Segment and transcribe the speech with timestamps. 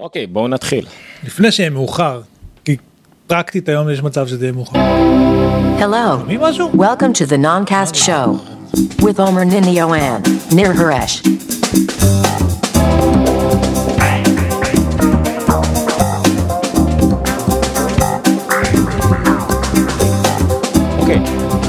[0.00, 0.86] אוקיי, בואו נתחיל.
[1.24, 2.20] לפני שיהיה מאוחר,
[2.64, 2.76] כי
[3.26, 4.78] פרקטית היום יש מצב שזה יהיה מאוחר.
[5.78, 6.24] Hello.
[6.26, 6.70] מי משהו?
[6.72, 8.28] Welcome to the Noncast Show
[9.00, 11.28] with Omer Ninio and Nir Haresh.
[20.98, 21.18] אוקיי,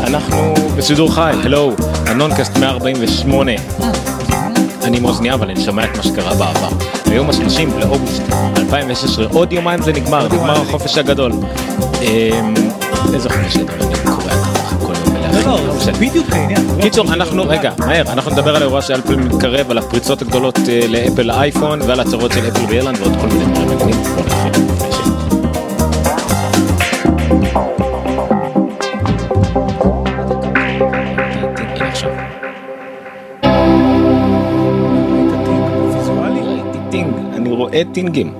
[0.03, 3.51] אנחנו בסידור חי, הלו, הנונקאסט 148.
[4.85, 6.69] אני עם אוזניה, אבל אני שומע את מה שקרה בעבר.
[7.05, 8.21] היום ה-30 לאוגוסט
[8.57, 11.31] 2016, עוד יומיים זה נגמר, נגמר החופש הגדול.
[12.01, 12.53] אמ,
[13.13, 15.47] איזה חופש גדול, אני קורא ככה כל יום לא, מלאכים.
[15.47, 16.61] לא, זה בדיוק העניין.
[16.81, 20.79] קיצור, אנחנו, רגע, מהר, אנחנו נדבר על האירוע של אפל מתקרב, על הפריצות הגדולות אה,
[20.87, 24.94] לאפל לאייפון ועל הצהרות של אפל באירלנד ועוד כל מיני דברים מגניבים.
[37.75, 38.33] אני רואה טינגים,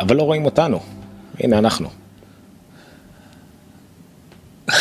[0.00, 0.80] אבל לא רואים אותנו.
[1.40, 1.88] הנה אנחנו.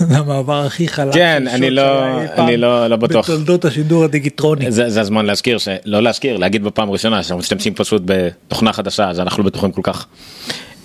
[0.00, 1.14] המעבר הכי חלק.
[1.14, 3.24] כן, אני לא- אני לא- לא בטוח.
[3.30, 4.72] בתולדות השידור הדיגיטרוני.
[4.72, 5.68] זה, זה הזמן להזכיר, ש...
[5.84, 9.80] לא להזכיר, להגיד בפעם ראשונה שאנחנו משתמשים פשוט בתוכנה חדשה, אז אנחנו לא בטוחים כל
[9.84, 10.06] כך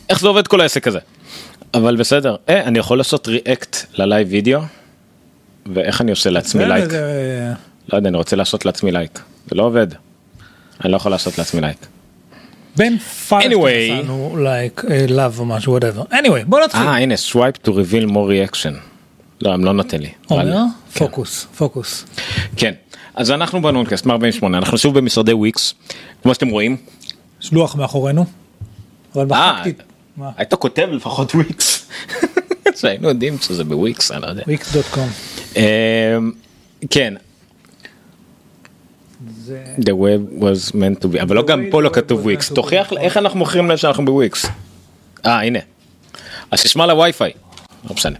[0.09, 0.99] איך זה עובד כל העסק הזה.
[1.73, 4.59] אבל בסדר, אה, אני יכול לעשות react ל live video,
[5.73, 6.93] ואיך אני עושה לעצמי לייק?
[7.93, 9.19] לא יודע, אני רוצה לעשות לעצמי לייק.
[9.49, 9.87] זה לא עובד.
[10.83, 11.87] אני לא יכול לעשות לעצמי לייק.
[12.77, 13.69] בין פייל Anyway.
[13.69, 16.11] שעשינו לייק לאו או משהו whatever.
[16.13, 16.81] anyway בוא נתחיל.
[16.81, 18.73] אה, הנה, swipe to reveal more reaction.
[19.41, 20.09] לא, הם לא נותן לי.
[20.31, 20.53] אומר?
[20.93, 20.99] כן.
[20.99, 22.05] פוקוס פוקוס.
[22.57, 22.73] כן.
[23.15, 25.73] אז אנחנו בנונקאסט 148, אנחנו שוב במשרדי וויקס,
[26.23, 26.77] כמו שאתם רואים.
[27.41, 28.25] יש לוח מאחורינו.
[29.15, 29.73] אבל אה, מחקתי.
[30.37, 31.89] היית כותב לפחות וויקס.
[32.75, 34.43] שהיינו יודעים שזה בוויקס, אני לא יודע.
[34.43, 34.99] wix.com.
[35.55, 35.61] אמ,
[36.89, 37.13] כן,
[39.29, 42.93] זה the web was meant to be, אבל לא גם פה לא כתוב וויקס, תוכיח.
[42.93, 44.45] איך אנחנו מוכרים להם שאנחנו בוויקס.
[45.25, 45.59] אה, הנה.
[46.51, 47.31] אז תשמע לווי-פיי.
[47.89, 48.17] לא משנה.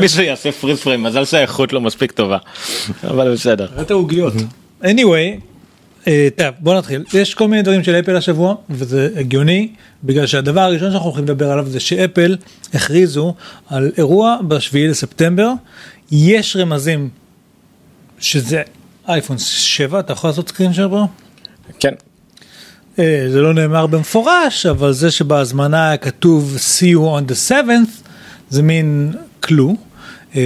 [0.00, 2.38] מישהו יעשה פריז פריים, מזל שהאיכות לא מספיק טובה.
[3.04, 3.66] אבל בסדר.
[3.76, 4.34] ראית עוגיות.
[4.82, 5.40] anyway.
[6.08, 9.68] אה, טוב, בוא נתחיל יש כל מיני דברים של אפל השבוע וזה הגיוני
[10.04, 12.36] בגלל שהדבר הראשון שאנחנו הולכים לדבר עליו זה שאפל
[12.74, 13.34] הכריזו
[13.68, 15.52] על אירוע בשביעי לספטמבר
[16.12, 17.08] יש רמזים
[18.18, 18.62] שזה
[19.08, 21.06] אייפון 7 אתה יכול לעשות סקרין שלו?
[21.80, 21.92] כן.
[22.98, 27.90] אה, זה לא נאמר במפורש אבל זה שבהזמנה היה כתוב see you on the 7th
[28.50, 29.76] זה מין קלו.
[30.36, 30.42] אה,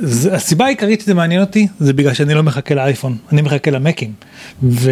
[0.00, 4.12] זה- הסיבה העיקרית שזה מעניין אותי זה בגלל שאני לא מחכה לאייפון אני מחכה למקים
[4.62, 4.90] וכאילו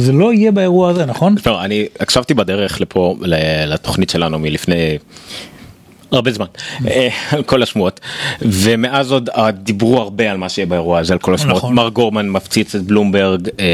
[0.00, 1.34] זה לא יהיה באירוע הזה נכון?
[1.46, 3.16] לא, אני הקשבתי בדרך לפה
[3.66, 4.98] לתוכנית שלנו מלפני
[6.12, 6.46] הרבה זמן
[6.88, 8.00] אה, על כל השמועות.
[8.42, 11.56] ומאז עוד אה, דיברו הרבה על מה שיהיה באירוע הזה על כל השמועות.
[11.58, 11.74] נכון.
[11.74, 13.64] מר גורמן מפציץ את בלומברג אה,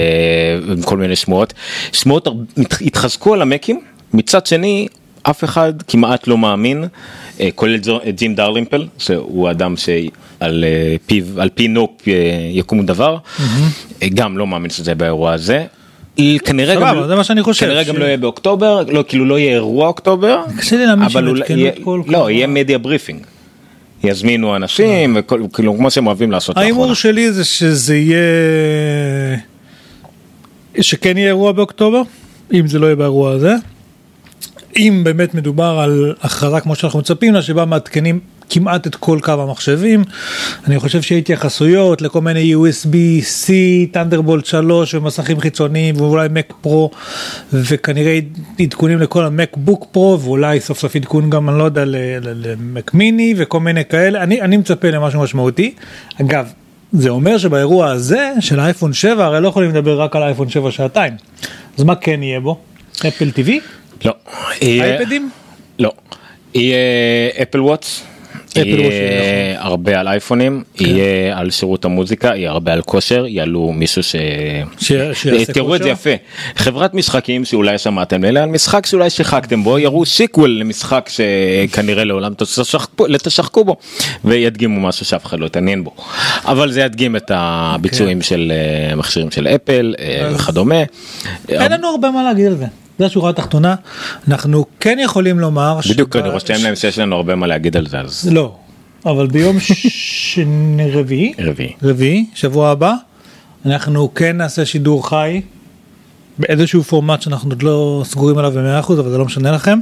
[0.73, 1.55] עם כל מיני שמועות.
[1.93, 2.29] שמועות
[2.81, 3.81] התחזקו על המקים.
[4.15, 4.87] מצד שני
[5.23, 6.85] אף אחד כמעט לא מאמין
[7.41, 12.13] אה, כולל ג'ו- ג'ים דרלימפל שהוא אדם שעל אה, פיו על פי נופ אה,
[12.51, 13.17] יקום דבר.
[14.03, 15.65] אה, גם לא מאמין שזה באירוע הזה.
[16.45, 19.53] כנראה גם, זה מה שאני חושב, כנראה גם לא יהיה באוקטובר, לא, כאילו לא יהיה
[19.53, 23.21] אירוע אוקטובר, קשה לי להאמין אבל שהם יהיה- את כל לא, יהיה media briefing.
[24.05, 25.17] יזמינו אנשים,
[25.53, 26.57] כאילו כמו שהם אוהבים לעשות.
[26.57, 29.39] ההימור שלי זה שזה יהיה
[30.81, 32.03] שכן יהיה אירוע באוקטובר
[32.55, 33.55] אם זה לא יהיה באירוע הזה.
[34.77, 38.21] אם באמת מדובר על הכרזה כמו שאנחנו מצפים לה שבה מעדכנים
[38.51, 40.05] כמעט את כל קו המחשבים
[40.67, 43.49] אני חושב שיהיה התייחסויות לכל מיני USB-C,
[43.95, 46.97] Thunderbolt 3 ומסכים חיצוניים ואולי Mac Pro
[47.53, 48.19] וכנראה
[48.61, 53.61] עדכונים לכל המקבוק פרו ואולי סוף סוף עדכון גם אני לא יודע למק מיני וכל
[53.61, 55.75] מיני כאלה אני אני מצפה למשהו משמעותי
[56.21, 56.53] אגב
[56.93, 60.71] זה אומר שבאירוע הזה של האייפון 7 הרי לא יכולים לדבר רק על האייפון 7
[60.71, 61.15] שעתיים
[61.79, 62.59] אז מה כן יהיה בו
[63.09, 63.61] אפל טיווי
[64.05, 64.13] לא.
[64.63, 65.31] אייפדים
[65.79, 65.93] לא.
[66.55, 66.79] יהיה
[67.43, 68.05] Apple Watch.
[68.57, 74.17] יהיה הרבה על אייפונים, יהיה על שירות המוזיקה, יהיה הרבה על כושר, יעלו מישהו ש...
[74.79, 75.89] שיעשה תראו את זה?
[75.89, 76.11] יפה.
[76.57, 82.33] חברת משחקים שאולי שמעתם עליה, על משחק שאולי שיחקתם בו, יראו sequel למשחק שכנראה לעולם
[83.23, 83.77] תשחקו- בו,
[84.25, 85.91] וידגימו משהו שאף אחד לא יתעניין בו.
[86.45, 88.53] אבל זה ידגים את הביצועים של
[88.91, 90.83] אה, מכשירים של אפל אה, וכדומה.
[91.49, 92.84] אין לנו הרבה מה להגיד על זה.
[92.99, 93.75] זו השורה התחתונה
[94.29, 97.87] אנחנו כן יכולים לומר בדיוק, שב- אני רושם להם שיש לנו הרבה מה להגיד על
[97.89, 98.57] זה, אז לא
[99.07, 101.73] אבל ביום שני רביעי רביעי.
[101.83, 102.95] רביעי שבוע הבא
[103.67, 105.41] אנחנו כן נעשה שידור חי
[106.39, 109.79] באיזשהו פורמט שאנחנו עוד לא סגורים עליו במאה אחוז אבל זה לא משנה לכם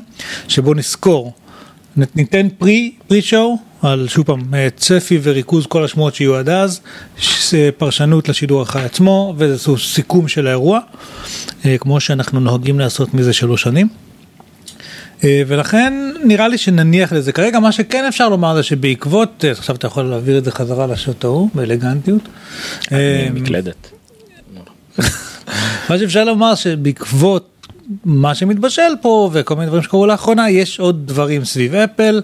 [0.48, 1.32] שבו נזכור
[1.96, 6.80] ניתן פרי פרי שואו על שוב פעם אה, צפי וריכוז כל השמועות שיהיו עד אז,
[7.18, 10.80] ש- פרשנות לשידור החי עצמו ואיזשהו סיכום של האירוע,
[11.66, 13.88] אה, כמו שאנחנו נוהגים לעשות מזה שלוש שנים.
[15.24, 15.92] אה, ולכן
[16.24, 20.04] נראה לי שנניח לזה כרגע מה שכן אפשר לומר זה שבעקבות אה, עכשיו אתה יכול
[20.04, 22.22] להעביר את זה חזרה לשעות ההוא באלגנטיות.
[22.92, 23.90] אה, מקלדת.
[25.88, 27.48] מה שאפשר לומר שבעקבות
[28.04, 32.22] מה שמתבשל פה וכל מיני דברים שקרו לאחרונה יש עוד דברים סביב אפל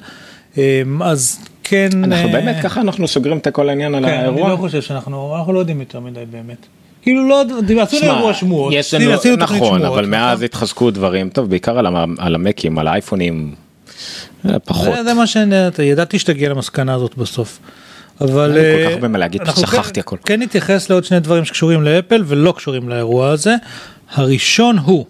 [0.58, 4.18] אה, אז כן אנחנו אה, באמת ככה אנחנו סוגרים את כל העניין על כן, אני
[4.18, 4.48] האירוע.
[4.50, 6.66] לא חושב שאנחנו אנחנו לא יודעים יותר מדי באמת.
[7.02, 7.44] כאילו לא
[7.90, 11.86] שמע, אירוע שמועות יש לנו, עשינו נכון, שמועות, אבל מאז התחזקו דברים, טוב, בעיקר על
[12.18, 13.54] על המקים, על האייפונים,
[14.48, 14.94] אה, פחות.
[14.96, 17.58] זה, זה מה שידעתי שתגיע למסקנה הזאת בסוף.
[18.20, 20.16] אבל כל אה, כך הרבה מה להגיד, שכחתי כן- הכל.
[20.24, 23.54] כן נתייחס לעוד שני דברים שקשורים לאפל ולא קשורים לאירוע הזה.
[24.14, 25.06] הראשון הוא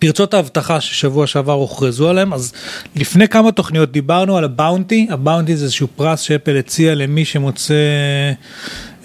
[0.00, 2.52] פרצות האבטחה ששבוע שעבר הוכרזו עליהם אז
[2.96, 7.74] לפני כמה תוכניות דיברנו על הבאונטי הבאונטי זה איזשהו פרס שאפל הציע למי שמוצא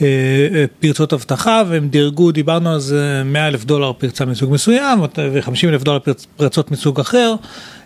[0.01, 0.07] אה,
[0.55, 5.67] אה, פרצות אבטחה והם דירגו דיברנו על זה 100 אלף דולר פרצה מסוג מסוים ו-50
[5.67, 7.35] אלף דולר פרצ, פרצות מסוג אחר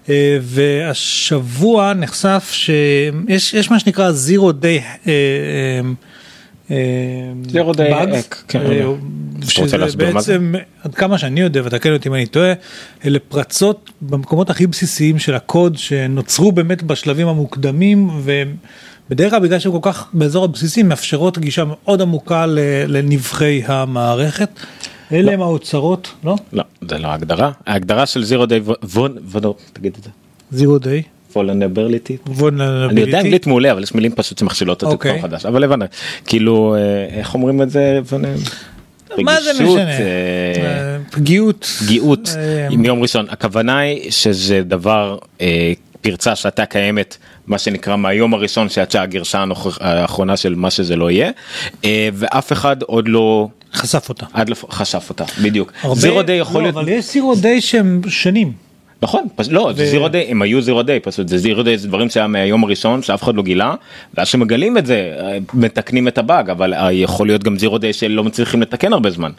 [0.10, 5.10] אה, והשבוע נחשף שיש יש מה שנקרא zero day.
[6.70, 8.66] Zero day bugs, hack, כן, אה,
[9.40, 9.98] אתה רוצה שזה?
[9.98, 12.54] בעצם עד כמה שאני יודע ותקן אותי אם אני טועה
[13.06, 19.72] אלה פרצות במקומות הכי בסיסיים של הקוד שנוצרו באמת בשלבים המוקדמים ובדרך כלל בגלל שהם
[19.72, 24.50] כל כך באזור הבסיסי מאפשרות גישה מאוד עמוקה ל- לנבחי המערכת.
[25.12, 26.36] אלה הם האוצרות לא?
[26.54, 27.52] לא, זה לא ההגדרה.
[27.68, 28.62] ההגדרה של זירו דיי
[29.32, 30.10] וונור, תגיד את זה.
[30.52, 31.04] זירו דיי.
[31.34, 32.18] פולנביליטי.
[32.90, 35.12] אני יודע אנגלית מעולה אבל יש מילים פשוט שמכשילות אותי אוקיי.
[35.12, 35.90] פעם חדש אבל הבנת
[36.26, 36.80] כאילו אה,
[37.20, 38.00] איך אומרים את זה
[39.18, 39.78] מה זה משנה?
[39.90, 39.98] אה,
[40.58, 41.66] אה, פגיעות.
[41.80, 47.18] פגיעות אה, מיום ראשון הכוונה היא שזה דבר אה, פרצה שהייתה קיימת
[47.48, 49.44] מה שנקרא מהיום הראשון שיצאה הגרשה
[49.80, 51.32] האחרונה של מה שזה לא יהיה
[51.86, 54.26] אה, ואף אחד עוד לא חשף אותה.
[54.34, 54.50] עד.
[54.72, 58.69] חשף אותה בדיוק הרבה- זירו דיי יכול לא, להיות אבל יש זירו דיי שהם שנים.
[59.02, 59.28] נכון.
[59.50, 62.28] לא זה זירו דיי הם היו זירו דיי פשוט זה זירו דיי זה דברים שהיה
[62.28, 63.76] מהיום הראשון שאף אחד לא גילה
[64.18, 67.94] ואז שמגלים את זה אה, מתקנים את הבאג אבל אה, יכול להיות גם זירו דיי
[67.94, 69.32] שלא מצליחים לתקן הרבה זמן.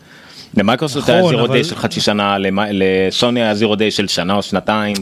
[0.57, 2.37] למייקרוסופט היה נכון, זירו אבל- דיי של חצי שנה
[2.71, 4.97] לסוני היה זירו דיי של שנה או שנתיים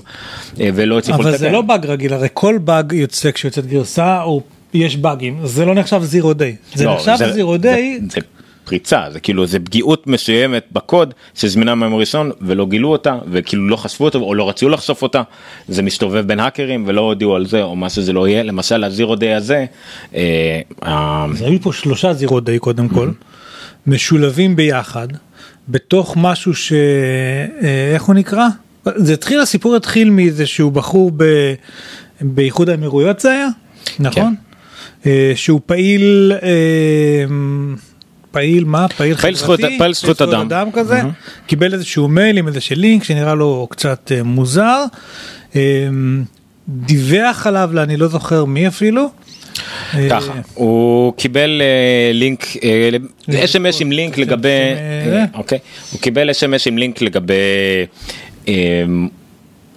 [0.61, 1.39] אה, ולא הצליחו אבל לתקן.
[1.41, 4.43] זה לא באג רגיל, הרי כל באג יוצא כשיוצאת גרסה, או
[4.75, 6.57] יש באגים, זה לא נחשב זירו דיי.
[6.75, 8.21] זה לא, נחשב זירו דיי, זה, זה
[8.69, 13.77] פריצה זה כאילו זה פגיעות מסוימת בקוד שזמינה מהיום הראשון ולא גילו אותה וכאילו לא
[13.77, 15.23] חשפו אותה או לא רצו לחשוף אותה
[15.69, 19.17] זה מסתובב בין האקרים ולא הודיעו על זה או מה שזה לא יהיה למשל הזירו
[19.17, 19.65] דיי הזה.
[20.15, 23.11] אה, אז היו פה שלושה זירו דיי קודם כל,
[23.87, 25.09] משולבים ביחד,
[25.69, 26.73] בתוך משהו ש...
[27.63, 28.47] אה, הוא נקרא?
[28.97, 31.25] זה התחיל, הסיפור התחיל מאיזשהו בחור ב...
[32.21, 33.49] באיחוד האמירויות זה היה,
[33.99, 34.35] נכון?
[35.07, 37.25] אה, שהוא פעיל, אה,
[38.31, 38.87] פעיל מה?
[38.89, 39.63] פעיל פעיל חברתי?
[39.63, 40.41] זכויות- פעיל זכויות אדם.
[40.41, 41.01] אדם כזה,
[41.47, 44.85] קיבל איזשהו מייל עם איזשהו לינק שנראה לו קצת אה, מוזר,
[45.57, 45.61] אה,
[46.69, 49.11] דיווח עליו לאני לא זוכר מי אפילו.
[49.95, 52.91] אה, ככה הוא קיבל אה, לינק אה,
[53.45, 54.49] אס.אם.אס עם לינק לגבי
[55.35, 55.59] אוקיי
[55.93, 57.35] הוא קיבל אס.אם.אס עם לינק לגבי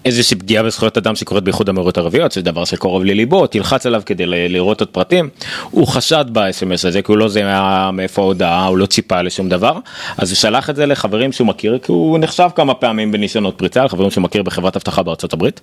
[0.05, 4.25] איזושהי פגיעה בזכויות אדם שקורית באיחוד האמירויות הערביות שזה דבר שקרוב לליבו תלחץ עליו כדי
[4.25, 5.29] לראות עוד פרטים
[5.71, 9.77] הוא חשד ב-אס.אם.אס הזה כי הוא לא זיהה מאיפה ההודעה הוא לא ציפה לשום דבר
[10.17, 13.83] אז הוא שלח את זה לחברים שהוא מכיר כי הוא נחשב כמה פעמים בניסיונות פריצה
[13.83, 15.61] לחברים שהוא מכיר בחברת אבטחה בארצות הברית.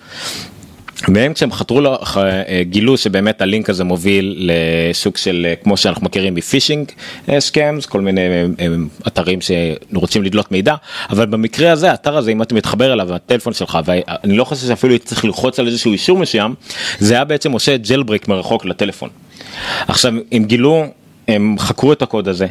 [1.15, 4.51] והם כשהם חתרו לו אה, גילו שבאמת הלינק הזה מוביל
[4.91, 6.91] לסוג של אה, כמו שאנחנו מכירים מפישינג
[7.39, 8.67] סקאמס כל מיני אה, אה,
[9.07, 10.75] אתרים שרוצים לדלות מידע
[11.11, 14.99] אבל במקרה הזה האתר הזה אם אתה מתחבר אליו הטלפון שלך ואני לא חושב שאפילו
[14.99, 16.55] צריך ללחוץ על איזשהו אישור מסוים
[16.99, 19.09] זה היה בעצם עושה ג'לבריק מרחוק לטלפון.
[19.89, 20.85] עכשיו הם גילו
[21.29, 22.47] הם חקרו את הקוד הזה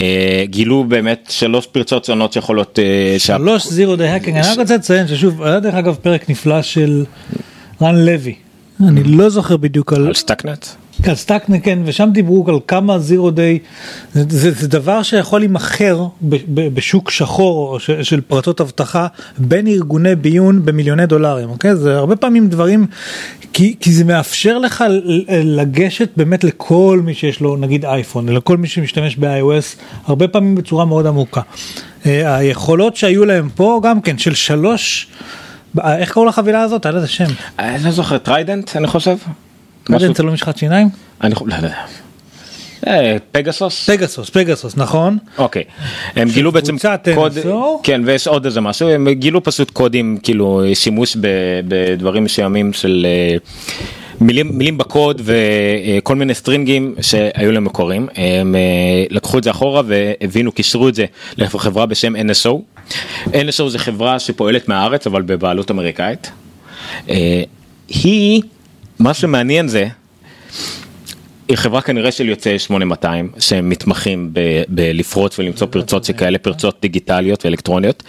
[0.00, 4.76] אה, גילו באמת שלוש פרצות שונות שיכולות אה, שלוש zero day hacking, אני רק רוצה
[4.76, 7.04] לציין ששוב, היה דרך אגב פרק נפלא של
[7.82, 8.34] רן לוי,
[8.80, 10.66] אני לא זוכר בדיוק על על Stuxnet.
[11.04, 13.58] על Stuxnet כן ושם דיברו על כמה zero day
[14.12, 16.06] זה, זה, זה דבר שיכול להימכר
[16.54, 19.06] בשוק שחור ש, של פרצות אבטחה
[19.38, 22.86] בין ארגוני ביון במיליוני דולרים אוקיי זה הרבה פעמים דברים
[23.52, 24.84] כי, כי זה מאפשר לך
[25.44, 30.84] לגשת באמת לכל מי שיש לו נגיד אייפון לכל מי שמשתמש ב-iOS הרבה פעמים בצורה
[30.84, 31.40] מאוד עמוקה.
[32.06, 35.08] אה, היכולות שהיו להם פה גם כן של שלוש
[35.98, 36.86] איך קראו לחבילה הזאת?
[36.86, 37.24] היה לזה שם.
[37.58, 39.16] אני לא זוכר Trident אני חושב.
[39.88, 40.88] משהו- זה אצל משחת שיניים?
[41.22, 41.74] אני חושב, לא יודע.
[42.86, 43.90] אה, פגסוס?
[43.90, 45.18] פגסוס, פגסוס, נכון?
[45.38, 45.62] אוקיי.
[46.16, 46.76] הם גילו בעצם
[47.14, 47.38] קוד.
[47.82, 51.16] כן ויש עוד איזה משהו, הם גילו פשוט קודים כאילו שימוש
[51.68, 53.36] בדברים מסוימים של אה,
[54.20, 58.60] מילים, מילים בקוד וכל מיני סטרינגים שהיו להם מקורים, הם אה,
[59.10, 61.04] לקחו את זה אחורה והבינו, קישרו את זה
[61.36, 62.71] לחברה בשם NSO.
[63.26, 66.30] NSO זה חברה שפועלת מהארץ אבל בבעלות אמריקאית.
[67.08, 67.42] אה,
[67.88, 68.42] היא,
[68.98, 69.88] מה שמעניין זה,
[71.48, 77.44] היא חברה כנראה של יוצאי 8200 שהם מתמחים ב- בלפרוץ ולמצוא פרצות שכאלה פרצות דיגיטליות
[77.44, 78.02] ואלקטרוניות.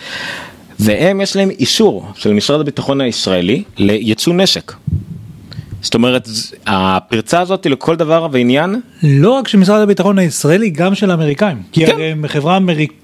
[0.79, 4.73] והם יש להם אישור של משרד הביטחון הישראלי לייצוא נשק.
[5.81, 6.27] זאת אומרת
[6.67, 11.57] הפרצה הזאת לכל דבר ועניין לא רק של משרד הביטחון הישראלי, גם של האמריקאים.
[11.71, 11.95] כי כן.
[11.99, 13.02] הם חברה אמריקאית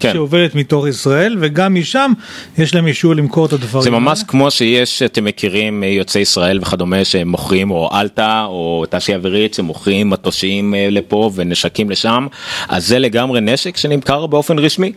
[0.00, 0.12] כן.
[0.12, 2.12] שעובדת מתוך ישראל, וגם משם
[2.58, 3.84] יש להם אישור למכור את הדברים.
[3.84, 4.28] זה ממש האלה.
[4.28, 9.54] כמו שיש אתם מכירים אה, יוצאי ישראל וכדומה שהם מוכרים או אלטה או תעשייה אווירית
[9.54, 12.26] שמוכרים מטושים אה, לפה ונשקים לשם
[12.68, 14.92] אז זה לגמרי נשק שנמכר באופן רשמי.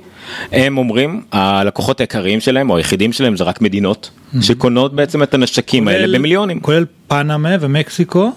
[0.51, 4.09] הם אומרים הלקוחות העיקריים שלהם או היחידים שלהם זה רק מדינות
[4.41, 6.59] שקונות בעצם את הנשקים האלה כולל- במיליונים.
[6.59, 8.31] כולל פנמה ומקסיקו.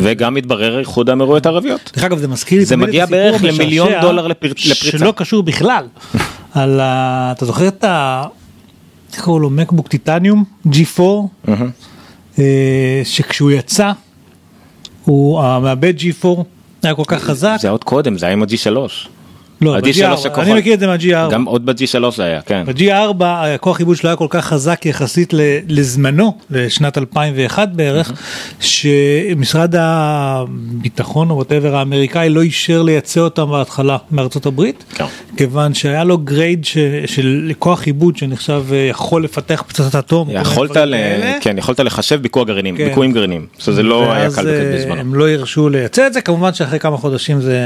[0.00, 1.92] וגם מתברר איחוד האמירויות הערביות.
[1.94, 4.74] דרך אגב זה מזכיר לי זה מגיע בערך למיליון דולר לפר- לפריצה.
[4.98, 5.86] שלא קשור בכלל.
[6.54, 7.32] על ה...
[7.36, 8.24] אתה זוכר את ה...
[9.12, 9.50] איך קראו לו?
[9.50, 11.02] מקבוק טיטניום G4
[12.38, 12.44] אה,
[13.04, 13.92] שכשהוא יצא
[15.04, 16.26] הוא המעבד G4
[16.82, 17.56] היה כל כך חזק.
[17.60, 19.08] זה עוד קודם זה היה עם ה-G3.
[19.60, 20.38] לא, ה-G3 ב-G4, הכוחות.
[20.38, 21.30] אני מכיר את זה מה-G4.
[21.32, 22.64] גם עוד ב-G3 זה היה כן.
[22.66, 25.34] ב-G4 הכוח עיבוד שלו היה כל כך חזק יחסית
[25.68, 28.12] לזמנו, לשנת 2001 בערך,
[28.60, 35.04] שמשרד הביטחון או whatever האמריקאי לא אישר לייצא אותם בהתחלה מארצות הברית, כן.
[35.36, 40.28] כיוון שהיה לו grade ש- של כוח עיבוד שנחשב אה, יכול לפתח פצצת אטום.
[40.30, 40.94] יכולת, ל...
[41.40, 42.88] כן, יכולת לחשב ביקוע גרעינים, כן.
[42.88, 45.00] ביקועים גרעינים, שזה לא היה קל אה, בזמנו.
[45.00, 47.60] הם לא הרשו לייצא את זה, כמובן שאחרי כמה חודשים זה...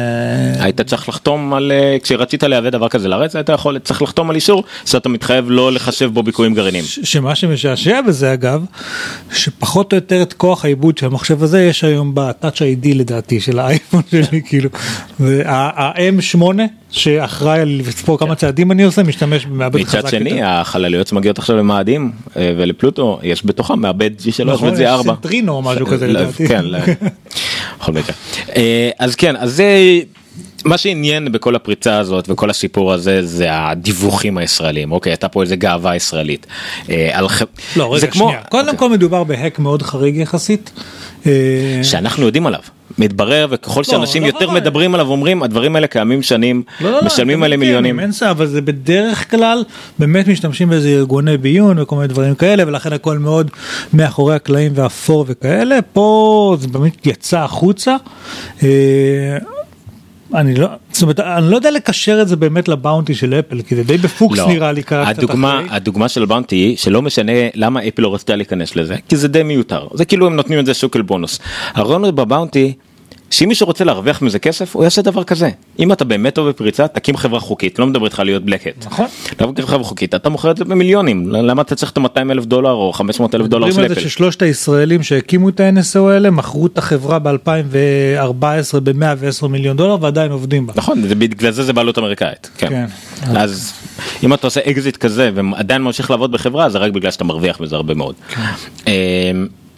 [0.61, 4.37] היית צריך לחתום על, אה, כשרצית לייבא דבר כזה לארץ, היית יכול, צריך לחתום על
[4.37, 6.85] אישור שאתה מתחייב לא לחשב בו ביקועים גרעינים.
[6.85, 8.65] ש- שמה שמשעשע בזה אגב,
[9.33, 13.59] שפחות או יותר את כוח העיבוד של המחשב הזה יש היום ב-Touch ID לדעתי של
[13.59, 14.71] האייפון שלי כאילו,
[15.21, 16.43] וה-M8
[16.91, 20.45] שאחראי על לספור כמה צעדים אני עושה משתמש במעבד חזק מצד שני, יותר.
[20.47, 25.03] החלליות שמגיעות עכשיו למאדים אה, ולפלוטו, יש בתוכם מעבד G3 נכון, יש ו-G4.
[25.03, 26.49] סנטרינו או משהו כזה לא, לדעתי.
[26.49, 26.79] כן, לא.
[27.81, 28.15] בכל מקרה.
[28.57, 29.65] אה, אז כן, אז זה...
[30.65, 35.57] מה שעניין בכל הפריצה הזאת וכל הסיפור הזה זה הדיווחים הישראלים אוקיי הייתה פה איזה
[35.57, 36.47] גאווה ישראלית.
[36.91, 37.27] אה, על
[37.77, 38.79] לא רגע כמו- שנייה, קודם אוקיי.
[38.79, 40.71] כל מדובר בהק מאוד חריג יחסית.
[41.27, 41.33] אה,
[41.83, 42.61] שאנחנו יודעים עליו
[42.99, 44.53] מתברר וככל שאנשים לא, יותר לא.
[44.53, 48.01] מדברים עליו אומרים הדברים האלה קיימים שנים לא, לא, לא, משלמים הם עליהם מיליונים.
[48.01, 49.65] אין סע, אבל זה בדרך כלל
[49.99, 53.51] באמת משתמשים באיזה ארגוני ביון וכל מיני דברים כאלה ולכן הכל מאוד
[53.93, 57.97] מאחורי הקלעים ואפור וכאלה פה זה באמת יצא החוצה.
[60.35, 63.77] אני לא, זאת אומרת, אני לא יודע לקשר את זה באמת לבאונטי של אפל, כי
[63.77, 64.49] זה די בפוקס לא.
[64.49, 65.77] נראה לי קצת הדוגמה, אחרי.
[65.77, 69.43] הדוגמה של באונטי היא שלא משנה למה אפל לא רצתה להיכנס לזה כי זה די
[69.43, 71.39] מיותר זה כאילו הם נותנים את זה שוקל בונוס.
[71.75, 72.73] הרעיון בבאונטי
[73.31, 76.89] שאם מישהו רוצה להרוויח מזה כסף הוא יעשה דבר כזה אם אתה באמת טוב בפריצה
[76.89, 78.87] תקים חברה חוקית לא מדבר איתך להיות black hat.
[78.87, 79.07] נכון.
[79.37, 82.71] תקים חברה חוקית אתה מוכר את זה במיליונים למה אתה צריך את ה-200 אלף דולר
[82.71, 84.09] או 500 אלף דולר של מדברים על זה אפל.
[84.09, 90.67] ששלושת הישראלים שהקימו את ה-NSO האלה מכרו את החברה ב-2014 ב-110 מיליון דולר ועדיין עובדים
[90.67, 90.73] בה.
[90.77, 92.69] נכון בגלל זה זה בעלות אמריקאית כן.
[92.69, 92.87] כן.
[93.37, 93.73] אז
[94.23, 97.77] אם אתה עושה אקזיט כזה ועדיין ממשיך לעבוד בחברה זה רק בגלל שאתה מרוויח בזה
[97.77, 98.15] הרבה מאוד.
[98.87, 98.93] אמ,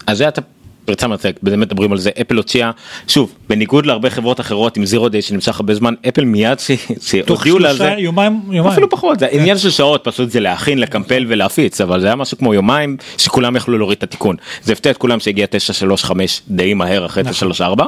[0.06, 0.40] אז זה אתה
[0.84, 2.10] פרצה מרתק באמת מדברים על זה.
[2.20, 2.70] אפל הוציאה
[3.08, 6.58] שוב בניגוד להרבה חברות אחרות עם זירו דיי שנמשך הרבה זמן אפל מיד
[7.00, 7.94] שהודיעו לה על זה.
[7.98, 8.72] יומיים, יומיים.
[8.72, 12.38] אפילו פחות זה עניין של שעות פשוט זה להכין לקמפל ולהפיץ אבל זה היה משהו
[12.38, 14.36] כמו יומיים שכולם יכלו להוריד את התיקון.
[14.62, 17.84] זה הפתיע את כולם שהגיע 935 די מהר אחרי 934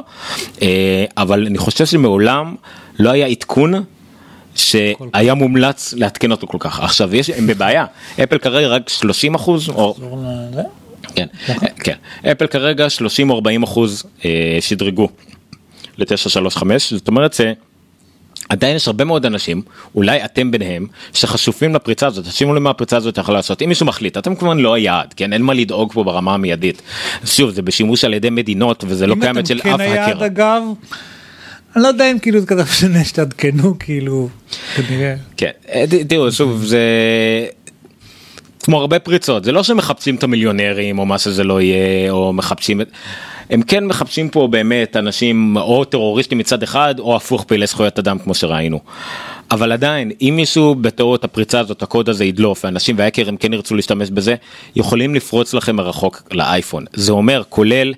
[0.62, 2.54] אה, אבל אני חושב שמעולם
[2.98, 3.84] לא היה עדכון
[4.54, 6.80] שהיה מומלץ לעדכן אותו כל כך.
[6.80, 7.84] עכשיו יש הם בבעיה.
[8.22, 9.94] אפל כרגע רק 30 אחוז או
[11.14, 11.26] כן,
[11.84, 11.94] כן.
[12.32, 15.08] אפל כרגע 30 או 40 אחוז אה, שדרגו
[15.98, 19.62] ל-935 זאת אומרת שעדיין יש הרבה מאוד אנשים
[19.94, 22.24] אולי אתם ביניהם שחשופים לפריצה הזאת.
[22.24, 23.62] תשימו לי מה הפריצה הזאת יכולה לעשות.
[23.62, 25.32] אם מישהו מחליט אתם כמובן לא היעד כן?
[25.32, 26.82] אין מה לדאוג פה ברמה המיידית.
[27.24, 30.22] שוב זה בשימוש על ידי מדינות וזה לא קיים אצל אם אף כן היעד.
[30.22, 30.62] אגב,
[31.76, 34.28] אני לא יודע אם כאילו זה כזה משנה שתעדכנו כאילו
[34.76, 35.14] כנראה.
[35.36, 36.80] כן, אה, תראו שוב זה
[38.64, 42.80] כמו הרבה פריצות זה לא שמחפשים את המיליונרים או מה שזה לא יהיה או מחפשים
[42.80, 42.88] את.
[43.50, 48.18] הם כן מחפשים פה באמת אנשים או טרוריסטים מצד אחד או הפוך פעילי זכויות אדם
[48.18, 48.80] כמו שראינו.
[49.50, 54.10] אבל עדיין אם מישהו בטעות הפריצה הזאת הקוד הזה ידלוף ואנשים והאקרים כן ירצו להשתמש
[54.10, 54.34] בזה
[54.76, 57.94] יכולים לפרוץ לכם מרחוק לאייפון זה אומר כולל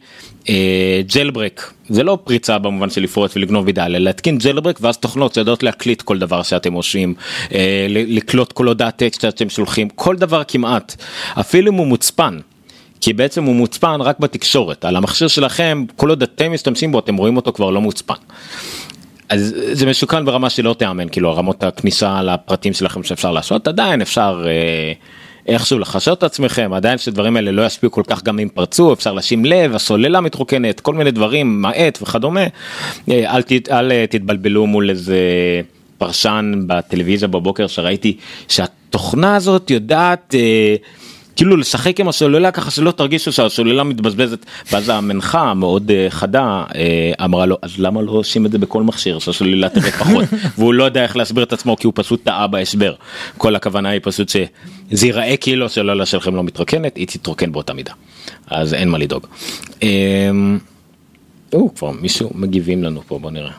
[1.14, 5.62] ג'לברק זה לא פריצה במובן של לפרוץ ולגנוב מידע אלא להתקין ג'לברק ואז תוכנות שיודעות
[5.62, 7.14] להקליט כל דבר שאתם עושים
[7.54, 10.96] אה, לקלוט כל הודעת טקסט שאתם שולחים כל דבר כמעט
[11.40, 12.38] אפילו אם הוא מוצפן.
[13.00, 17.16] כי בעצם הוא מוצפן רק בתקשורת, על המכשיר שלכם, כל עוד אתם משתמשים בו, אתם
[17.16, 18.14] רואים אותו כבר לא מוצפן.
[19.28, 24.44] אז זה מסוכן ברמה שלא תיאמן, כאילו הרמות הכניסה לפרטים שלכם שאפשר לעשות, עדיין אפשר
[24.46, 24.92] אה,
[25.46, 29.12] איכשהו לחשת את עצמכם, עדיין שדברים האלה לא ישפיעו כל כך גם אם פרצו, אפשר
[29.12, 32.44] לשים לב, הסוללה מתרוקנת, כל מיני דברים, מעט וכדומה.
[33.10, 35.18] אה, אל, ת, אל אה, תתבלבלו מול איזה
[35.98, 38.16] פרשן בטלוויזיה בבוקר שראיתי
[38.48, 40.34] שהתוכנה הזאת יודעת...
[40.38, 40.76] אה,
[41.36, 47.24] כאילו לשחק עם הסוללה ככה שלא תרגישו שהסוללה מתבזבזת ואז המנחה המאוד אה, חדה אה,
[47.24, 50.24] אמרה לו אז למה לא עושים את זה בכל מכשיר שהסוללה תראה פחות
[50.58, 52.94] והוא לא יודע איך להסביר את עצמו כי הוא פשוט טעה בהסבר
[53.36, 57.92] כל הכוונה היא פשוט שזה ייראה כאילו הסוללה שלכם לא מתרוקנת היא תתרוקן באותה מידה
[58.46, 59.26] אז אין מה לדאוג.
[59.82, 60.58] אמ,
[61.52, 63.52] או, כבר מישהו מגיבים לנו פה בוא נראה.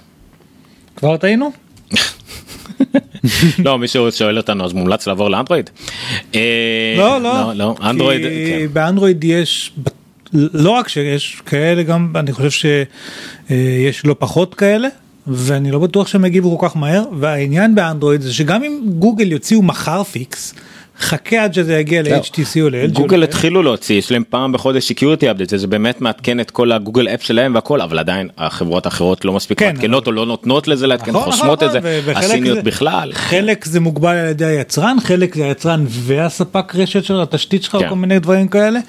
[0.96, 1.52] כבר טעינו?
[3.65, 5.70] לא מישהו שואל אותנו אז מומלץ לעבור לאנדרואיד.
[6.36, 8.22] אה, לא, לא, לא אנדרואיד.
[8.22, 8.74] כי כן.
[8.74, 9.72] באנדרואיד יש,
[10.34, 12.50] לא רק שיש כאלה, גם אני חושב
[13.50, 14.88] שיש לא פחות כאלה.
[15.27, 19.62] ואני לא בטוח שהם יגיבו כל כך מהר והעניין באנדרואיד זה שגם אם גוגל יוציאו
[19.62, 20.53] מחר פיקס
[21.00, 22.92] חכה עד שזה יגיע ל-HTC או ל-LG.
[22.92, 27.08] גוגל התחילו להוציא יש להם פעם בחודש security update זה באמת מעדכן את כל הגוגל
[27.08, 30.88] אפ שלהם והכל אבל עדיין החברות האחרות לא מספיק כן, מעדכנות או לא נותנות לזה
[30.88, 31.80] לעדכן נכון, חוסמות את זה
[32.16, 33.12] הסיניות בכלל.
[33.13, 37.89] חלק זה מוגבל על ידי היצרן חלק זה היצרן והספק רשת של התשתית שלך כן.
[37.89, 38.80] כל מיני דברים כאלה.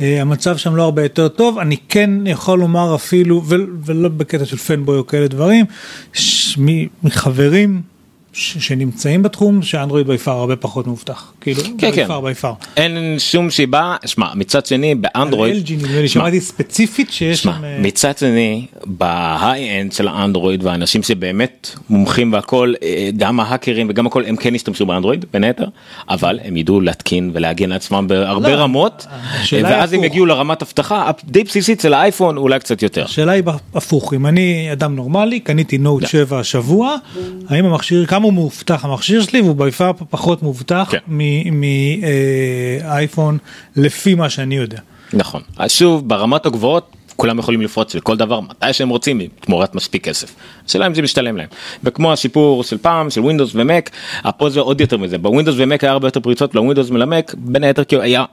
[0.00, 3.42] אה, המצב שם לא הרבה יותר טוב אני כן יכול לומר אפילו
[3.84, 5.64] ולא בקטע של פנבוי או כאלה דברים
[7.02, 7.95] מחברים.
[8.36, 12.06] ש- שנמצאים בתחום שאנדרואיד by far הרבה פחות מאובטח כאילו כן, כן.
[12.06, 12.52] פאר by far.
[12.76, 17.52] אין שום סיבה שמע מצד שני באנדרואיד LG נדמה לי שמע, שמעתי ספציפית שיש שמע,
[17.52, 23.86] שם אה, מצד שני ב high-end של האנדרואיד והאנשים שבאמת מומחים והכל אה, גם ההאקרים
[23.90, 25.68] וגם הכל הם כן ישתמשו באנדרואיד בין היתר
[26.08, 29.06] אבל הם ידעו להתקין ולהגן על עצמם בהרבה לא, רמות
[29.52, 30.04] היא ואז הם.
[30.04, 33.04] יגיעו לרמת אבטחה די בסיסית של האייפון אולי קצת יותר.
[33.04, 33.42] השאלה היא
[33.74, 36.96] הפוך אם אני אדם נורמלי קניתי Note 7 השבוע
[37.48, 40.98] האם המכשיר כמה הוא מאובטח המכשיר שלי והוא by far פחות מאובטח כן.
[42.82, 43.38] מאייפון
[43.76, 44.78] לפי מה שאני יודע.
[45.12, 50.04] נכון אז שוב ברמות הגבוהות כולם יכולים לפרוץ לכל דבר מתי שהם רוצים תמורת מספיק
[50.04, 50.34] כסף.
[50.66, 51.48] השאלה אם זה משתלם להם
[51.84, 53.90] וכמו הסיפור של פעם של Windows ו Mac
[54.36, 56.90] פה זה עוד יותר מזה ב Windows ו Mac היה הרבה יותר פריצות ל Windows
[56.90, 58.24] ול Mac בין היתר כי היה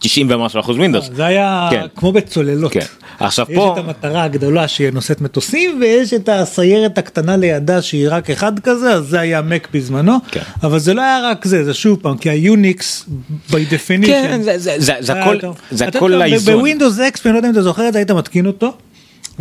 [0.00, 1.10] 90 ומשהו אחוז Windows.
[1.14, 1.86] זה היה כן.
[1.96, 2.72] כמו בצוללות.
[2.72, 2.80] כן.
[3.20, 8.06] עכשיו יש פה את המטרה הגדולה שהיא נושאת מטוסים ויש את הסיירת הקטנה לידה שהיא
[8.10, 10.40] רק אחד כזה אז זה היה Mac בזמנו כן.
[10.62, 13.06] אבל זה לא היה רק זה זה שוב פעם כי ה Unix
[13.50, 14.06] by definition.
[14.06, 15.38] כן זה זה זה זה הכל.
[15.70, 16.54] זה יודע, לאיזון.
[16.54, 18.72] ב Windows XP אני לא יודע אם אתה זוכר את זה היית מתקין אותו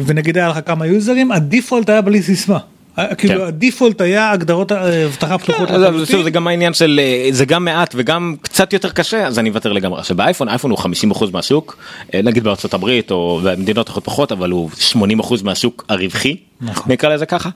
[0.05, 2.59] ונגיד היה לך כמה יוזרים ה default היה בלי סיסמה.
[2.97, 6.23] היה- כאילו ה default היה הגדרות אה, אבטחה פתוחות כן, שוב, לחלוטין.
[6.23, 9.71] זה גם העניין של אה, זה גם מעט וגם קצת יותר קשה אז אני אוותר
[9.73, 9.99] לגמרי.
[9.99, 10.83] עכשיו באייפון אייפון הוא 50%
[11.33, 11.77] מהשוק
[12.13, 14.97] אה, נגיד בארצות הברית או במדינות אחרות פחות אבל הוא 80%
[15.43, 16.91] מהשוק הרווחי נכון.
[16.91, 17.49] נקרא לזה ככה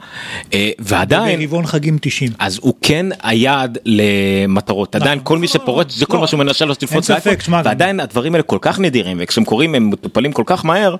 [0.53, 2.31] אה, ועדיין ברבעון חגים 90.
[2.39, 6.65] אז הוא כן היעד למטרות עדיין כל מי שפורץ זה כל לא, מה שהוא מנסה
[6.65, 10.65] לעשות לפרוץ לאייפון ועדיין הדברים האלה כל כך נדירים וכשהם קורים הם מטופלים כל כך
[10.65, 10.95] מהר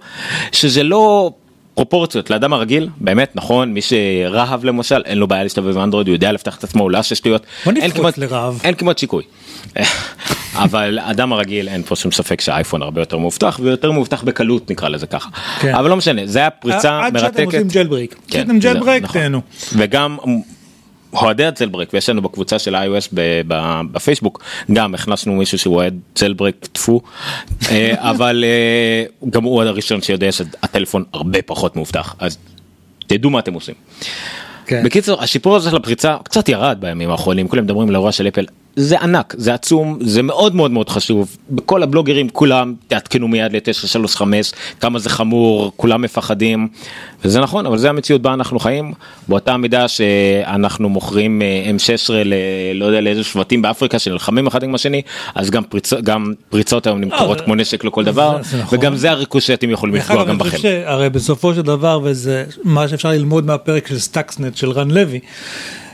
[0.51, 1.31] שזה לא.
[1.75, 6.31] פרופורציות לאדם הרגיל באמת נכון מי שרהב למשל אין לו בעיה להסתובב באנדרואיד הוא יודע
[6.31, 8.53] לפתח את עצמו הוא לא עושה שטויות בוא אין נפרוץ כמעט- לרהב.
[8.63, 9.23] אין כמעט שיקוי.
[10.55, 14.89] אבל אדם הרגיל אין פה שום ספק שהאייפון הרבה יותר מאובטח ויותר מאובטח בקלות נקרא
[14.89, 15.29] לזה ככה
[15.59, 15.75] כן.
[15.75, 17.45] אבל לא משנה זה היה פריצה עד שאתם מרתקת.
[17.45, 18.15] עושים ג'לברייק.
[18.27, 19.21] כן, ג'לברייק נכון.
[19.21, 19.41] תהנו.
[19.73, 20.17] וגם
[21.13, 23.13] אוהדי ה jailbreak ויש לנו בקבוצה של iOS
[23.91, 24.43] בפייסבוק
[24.73, 27.01] גם הכנסנו מישהו שהוא אוהד jailbreak טפו
[27.71, 32.37] אה, אבל אה, גם הוא הראשון שיודע שהטלפון הרבה פחות מאובטח אז
[33.07, 33.75] תדעו מה אתם עושים.
[34.65, 34.83] כן.
[34.83, 38.45] בקיצור השיפור הזה של הפריצה קצת ירד בימים האחרונים כולם מדברים על האירוע של אפל
[38.75, 44.21] זה ענק זה עצום זה מאוד מאוד מאוד חשוב בכל הבלוגרים כולם תעדכנו מיד ל-935
[44.79, 46.67] כמה זה חמור כולם מפחדים
[47.25, 48.93] וזה נכון אבל זה המציאות בה אנחנו חיים
[49.27, 52.33] באותה מידה שאנחנו מוכרים אה, M16 ל...
[52.75, 55.01] לא יודע לאיזה שבטים באפריקה שנלחמים אחד עם השני
[55.35, 58.79] אז גם פריצות גם פריצות היום נמכרות זה- כמו נשק לכל דבר זה נכון.
[58.79, 60.49] וגם זה הריכוז שאתם יכולים לפגוע גם בכם.
[60.49, 65.19] חושב שהרי בסופו של דבר וזה מה שאפשר ללמוד מהפרק של Stuxnet של רן לוי.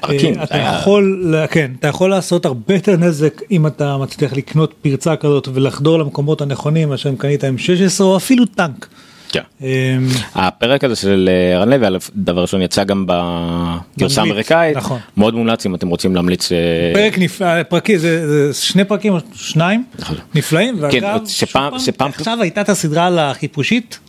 [0.02, 3.98] פרקים, אה, אתה היה- יכול לה- כן אתה יכול לעשות הרבה יותר נזק אם אתה
[3.98, 8.88] מצליח לקנות פרצה כזאת ולחדור למקומות הנכונים מאשר אם קנית עם 16 או אפילו טנק.
[9.32, 9.40] כן.
[9.64, 9.98] אה,
[10.36, 15.00] הפרק הזה של אה, רן לוי, דבר ראשון יצא גם בגרסה האמריקאית, נכון.
[15.18, 16.52] מאוד מומלץ אם אתם רוצים להמליץ.
[16.52, 16.58] אה,
[16.94, 19.84] פרק נפלא, פרקים, זה, זה שני פרקים, שניים,
[20.36, 24.00] נפלאים, ואגב, כן, שפעם- שוב פעם, שפעם- עכשיו הייתה את הסדרה על החיפושית,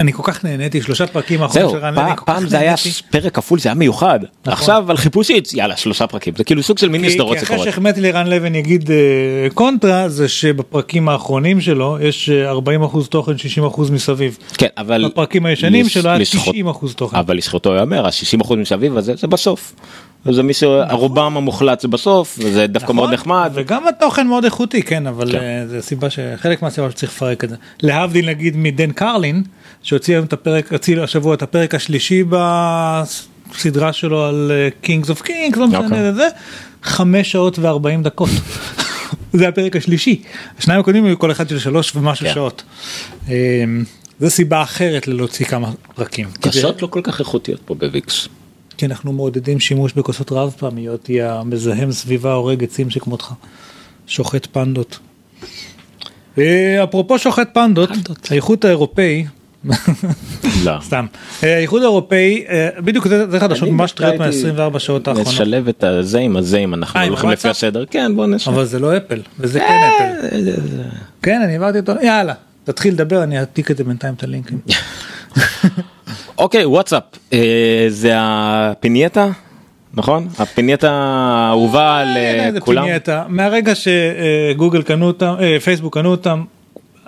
[0.00, 2.74] אני כל כך נהניתי שלושה פרקים האחרונים של רן לוי, פעם זה היה.
[3.10, 4.52] פרק כפול זה היה מיוחד נכון.
[4.52, 7.58] עכשיו על חיפושית יאללה שלושה פרקים זה כאילו סוג של מיני סדרות כי אחרי.
[7.64, 8.96] שהחמאתי לרן לוי אני אגיד אה,
[9.54, 13.32] קונטרה זה שבפרקים האחרונים שלו יש אה, 40% תוכן
[13.64, 14.38] 60% מסביב.
[14.58, 17.16] כן אבל בפרקים הישנים שלו היה לזכות- 90% תוכן.
[17.16, 19.74] אבל לזכותו ייאמר ה-60% מסביב הזה זה בסוף.
[20.30, 23.50] זה מי שהרובם המוחלט זה בסוף וזה דווקא נכון, מאוד נחמד.
[23.54, 25.38] וגם התוכן מאוד איכותי כן אבל כן.
[25.38, 29.42] אה, זה סיבה שחלק מהסיבה שצריך לפרק את זה להבדיל נגיד מדן קרלין
[29.88, 32.24] שהוציא היום את הפרק הוציא השבוע את הפרק השלישי
[33.50, 36.12] בסדרה שלו על Kings of Kings לא משנה אוקיי.
[36.12, 36.28] זה
[36.82, 38.28] חמש שעות וארבעים דקות.
[39.38, 40.22] זה הפרק השלישי
[40.58, 42.34] השניים הקודמים היו כל אחד של שלוש ומשהו כן.
[42.34, 42.62] שעות.
[43.28, 43.34] אה,
[44.20, 46.28] זה סיבה אחרת ללהוציא כמה פרקים.
[46.40, 48.28] קשות לא כל כך איכותיות פה בוויקס.
[48.76, 53.32] כי אנחנו מעודדים שימוש בכוסות רב פעמיות, יא מזהם סביבה הורג עצים שכמותך.
[54.06, 54.98] שוחט פנדות.
[56.38, 57.90] אה, אפרופו שוחט פנדות,
[58.30, 59.24] האיחוד האירופאי,
[60.64, 60.72] לא.
[60.82, 61.06] סתם,
[61.44, 65.84] אה, האיחוד האירופאי, אה, בדיוק זה זה חדשות ממש טריות מה-24 שעות האחרונות, נשלב את
[65.84, 67.48] הזה עם הזה אם אנחנו אה, הולכים לפי?
[67.48, 68.54] הסדר כן בוא נשלב.
[68.54, 70.28] אבל זה לא אפל, וזה כן אפל.
[71.22, 74.58] כן, אני העברתי אותו, יאללה, תתחיל לדבר, אני אעתיק את זה בינתיים את הלינקים.
[76.38, 79.28] אוקיי וואטסאפ אה, זה הפיניאטה
[79.94, 82.82] נכון הפיניאטה האהובה על אה, איזה כולם.
[82.82, 83.24] פיניאטה.
[83.28, 86.44] מהרגע שגוגל קנו אותם, אה, פייסבוק קנו אותם,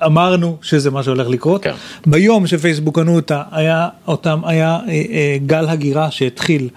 [0.07, 1.63] אמרנו שזה מה שהולך לקרות.
[1.65, 1.73] כן.
[2.07, 6.69] ביום שפייסבוק קנו אותה, היה אותם, היה אה, אה, גל הגירה שהתחיל.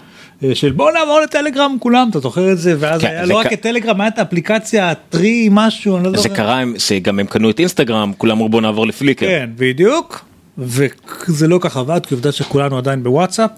[0.43, 3.37] אה, של בוא נעבור לטלגרם כולם אתה זוכר את זה ואז כן, היה זה לא
[3.39, 6.35] רק ק- את טלגרם היה את האפליקציה הטרי משהו אני לא זה זוכר.
[6.35, 9.25] קרה הם- שגם הם קנו את אינסטגרם כולם אמרו בוא נעבור לפליקר.
[9.27, 10.25] כן בדיוק
[10.57, 13.49] וזה לא כך עבד כי עובדה שכולנו עדיין בוואטסאפ.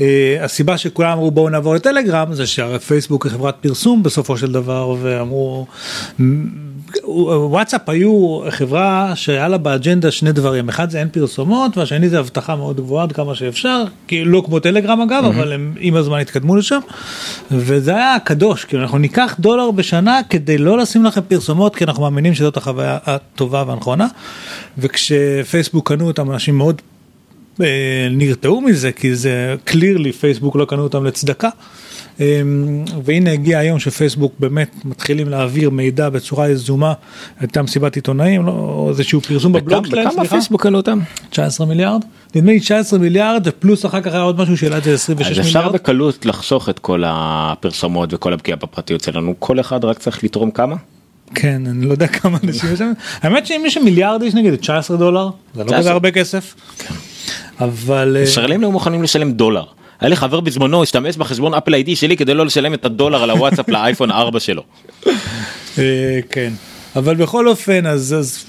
[0.00, 4.52] אה, הסיבה שכולם אמרו בואו נעבור לטלגרם זה שהרי פייסבוק היא חברת פרסום בסופו של
[4.52, 5.66] דבר ואמרו
[6.20, 6.70] "מ-
[7.04, 12.56] וואטסאפ היו חברה שהיה לה באג'נדה שני דברים אחד זה אין פרסומות והשני זה אבטחה
[12.56, 16.56] מאוד גבוהה עד כמה שאפשר כי לא כמו טלגרם אגב אבל הם עם הזמן התקדמו
[16.56, 16.80] לשם
[17.50, 22.02] וזה היה קדוש כאילו אנחנו ניקח דולר בשנה כדי לא לשים לכם פרסומות כי אנחנו
[22.02, 24.06] מאמינים שזאת החוויה הטובה והנכונה
[24.78, 26.82] וכשפייסבוק קנו אותם אנשים מאוד
[28.10, 31.48] נרתעו מזה כי זה קלירלי פייסבוק לא קנו אותם לצדקה.
[32.20, 32.42] אה,
[33.04, 36.92] והנה הגיע היום שפייסבוק באמת מתחילים להעביר מידע בצורה יזומה,
[37.40, 40.98] הייתה מסיבת עיתונאים, לא, איזשהו פרסום בבלוג בכמה שלהם, בכמה סליחה, פייסבוק קנו אותם?
[41.30, 44.94] 19 מיליארד, נדמה לי 19 מיליארד ופלוס אחר כך היה עוד משהו שהעלה את זה
[44.94, 45.74] 26 אז אפשר מיליארד.
[45.74, 50.76] בקלות לחסוך את כל הפרסומות וכל הפגיעה בפרטיות שלנו כל אחד רק צריך לתרום כמה?
[51.34, 52.92] כן, אני לא יודע כמה אנשים יש שם,
[53.22, 55.78] האמת שאם יש מיליארד איש נגיד 19 דולר, זה לא 19.
[55.78, 56.54] כזה הרבה כסף,
[57.60, 59.64] אבל אה, ישראלים לא מוכנים לשלם דולר.
[60.00, 63.30] היה לי חבר בזמנו השתמש בחשבון אפל איי-די שלי כדי לא לשלם את הדולר על
[63.30, 64.62] הוואטסאפ לאייפון 4 שלו.
[65.78, 66.52] אה, כן,
[66.96, 68.44] אבל בכל אופן אז, אז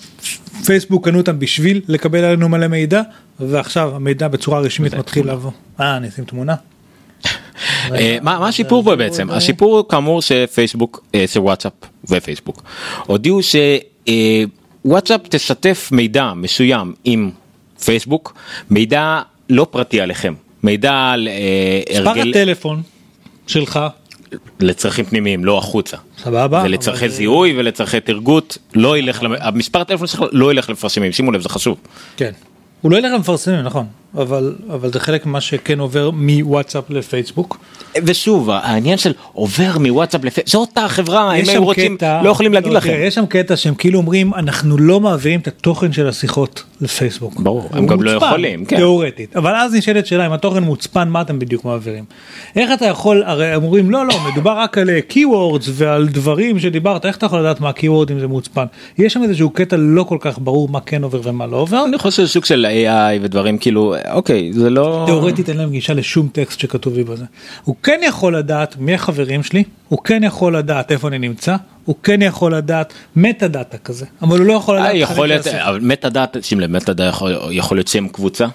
[0.66, 3.02] פייסבוק קנו אותם בשביל לקבל עלינו מלא מידע
[3.40, 5.52] ועכשיו המידע בצורה רשמית מתחיל לבוא.
[5.80, 6.56] אה, אני אשים תמונה.
[7.92, 11.74] אה, מה השיפור פה בעצם השיפור הוא כאמור שפייסבוק שוואטסאפ
[12.10, 12.64] ופייסבוק
[13.06, 13.40] הודיעו
[14.86, 17.32] שוואטסאפ תשתף מידע מסוים עם
[17.86, 18.34] פייסבוק
[18.70, 22.82] מידע לא פרטי עליכם מידע על אה, מספר הרגל הטלפון
[23.48, 23.80] שלך,
[24.60, 25.98] לצרכים פנימיים לא החוצה.
[26.24, 31.12] סבבה, ולצרכי אבל- זיהוי ולצרכי טרגוט לא ילך למ- המספר הטלפון שלך לא ילך למפרסמים
[31.12, 31.78] שימו לב זה חשוב.
[32.18, 32.32] כן.
[32.82, 33.86] הוא לא ילך למפרסמים נכון,
[34.18, 37.58] אבל, אבל זה חלק ממה שכן עובר מוואטסאפ לפייסבוק.
[38.06, 42.54] ושוב העניין של עובר מוואטסאפ לפייסבוק זו אותה חברה אם הם רוצים קטע- לא יכולים
[42.54, 42.94] להגיד לא, לכם.
[43.00, 47.40] יש שם קטע שהם כאילו אומרים אנחנו לא מעבירים את התוכן של השיחות לפייסבוק.
[47.40, 48.76] ברור, הם גם לא מוצפן, יכולים, כן.
[48.76, 49.36] תיאורטית.
[49.38, 52.04] אבל אז נשאלת שאלה אם התוכן מוצפן מה אתם בדיוק מעבירים.
[52.56, 57.06] איך אתה יכול הרי הם אומרים לא לא מדובר רק על keywords ועל דברים שדיברת
[57.06, 58.66] איך אתה יכול לדעת מה ה-keyword אם זה מוצפן.
[58.98, 61.86] יש שם איזשהו קטע לא כל כך ברור מה כן עובר ומה לא עובר.
[61.88, 66.28] אני חושב סוג של AI ודברים כאילו אוקיי זה לא תיאורטית אין להם גישה לשום
[66.32, 67.26] טקסט שכתוב לי בזה.
[67.64, 71.96] הוא כן יכול לדעת מי החברים שלי, הוא כן יכול לדעת איפה אני נמצא, הוא
[72.04, 74.96] כן יכול לדעת metadata כזה, אבל הוא לא יכול אה, לדעת...
[74.96, 75.46] יכול להיות
[75.82, 78.48] metadata שים לב metadata יכול להיות שם קבוצה.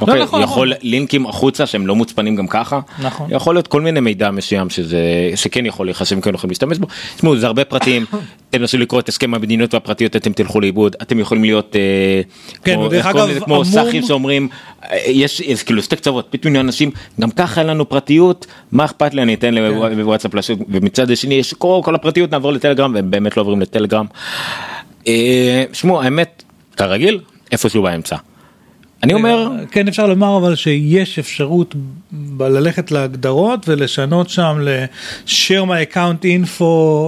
[0.00, 0.88] אוקיי, נכון, יכול נכון.
[0.90, 3.28] לינקים החוצה שהם לא מוצפנים גם ככה נכון.
[3.30, 5.00] יכול להיות כל מיני מידע מסוים שזה
[5.34, 6.86] שכן יכול להיחשב כן יכולים להשתמש בו.
[7.16, 8.04] תשמעו זה הרבה פרטים
[8.50, 12.20] תנסו לקרוא את הסכם המדיניות והפרטיות אתם תלכו לאיבוד אתם יכולים להיות אה,
[12.64, 13.44] כן, כמו- קוראים אגב?
[13.44, 14.48] כמו אמור- סאחים שאומרים
[14.90, 19.14] אה, יש יש כאילו שתי קצוות פתאום אנשים גם ככה אין לנו פרטיות מה אכפת
[19.14, 19.96] לי אני אתן כן.
[19.98, 24.06] לוואטסאפ לשוק ומצד השני יש כל כל הפרטיות נעבור לטלגרם והם באמת לא עוברים לטלגרם.
[25.06, 26.42] אה, שמעו האמת
[26.76, 27.20] כרגיל
[27.52, 28.16] איפשהו באמצע.
[29.02, 31.74] אני אומר כן אפשר לומר אבל שיש אפשרות
[32.40, 36.64] ללכת להגדרות ולשנות שם ל-share my account info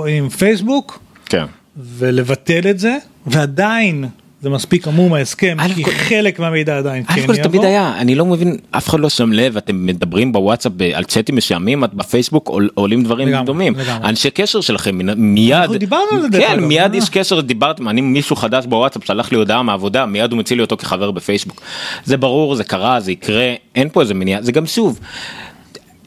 [0.08, 1.44] עם פייסבוק כן.
[1.76, 4.04] ולבטל את זה ועדיין
[4.42, 7.64] זה מספיק עמום ההסכם, כי כל- חלק מהמידע עדיין כן זה תמיד יעבור.
[7.66, 11.84] היה, אני לא מבין, אף אחד לא שם לב, אתם מדברים בוואטסאפ על צ'אטים מסוימים,
[11.84, 13.74] את בפייסבוק עול- עולים דברים לגמרי, דומים.
[13.78, 14.08] לגמרי.
[14.08, 16.96] אנשי קשר שלכם מיד, דיברנו על זה כן, מיד אה.
[17.00, 20.62] איש קשר דיברתם, אני מישהו חדש בוואטסאפ שלח לי הודעה מהעבודה, מיד הוא מציע לי
[20.62, 21.60] אותו כחבר בפייסבוק.
[22.04, 25.00] זה ברור, זה קרה, זה יקרה, אין פה איזה מניעה, זה גם שוב.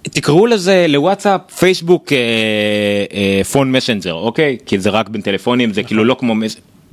[0.04, 2.18] תקראו לזה לוואטסאפ פייסבוק אה,
[3.14, 6.34] אה, phone messenger אוקיי כי זה רק בין טלפונים זה כאילו לא כמו.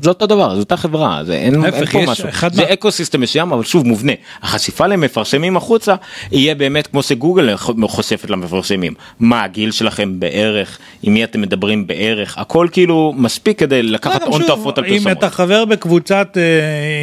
[0.02, 2.28] זה אותו דבר זה אותה חברה זה אין, אין פה משהו.
[2.52, 4.12] זה מה- ecosystem מסוים אבל שוב מובנה.
[4.42, 5.94] החשיפה למפרסמים החוצה
[6.32, 8.94] יהיה באמת כמו שגוגל חושפת למפרסמים.
[9.20, 10.78] מה הגיל שלכם בערך?
[11.02, 12.38] עם מי אתם מדברים בערך?
[12.38, 15.18] הכל כאילו מספיק כדי לקחת לא, הון תועפות על אם פרסומות.
[15.18, 16.42] אתה חבר בקבוצת אה,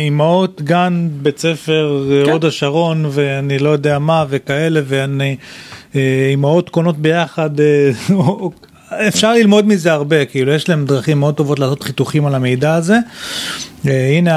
[0.03, 2.31] אימהות גן בית ספר אה, כן.
[2.31, 5.35] הוד השרון ואני לא יודע מה וכאלה ואני
[5.95, 7.89] אה, אימהות קונות ביחד אה,
[8.91, 12.97] אפשר ללמוד מזה הרבה כאילו יש להם דרכים מאוד טובות לעשות חיתוכים על המידע הזה.
[13.87, 14.31] אה, הנה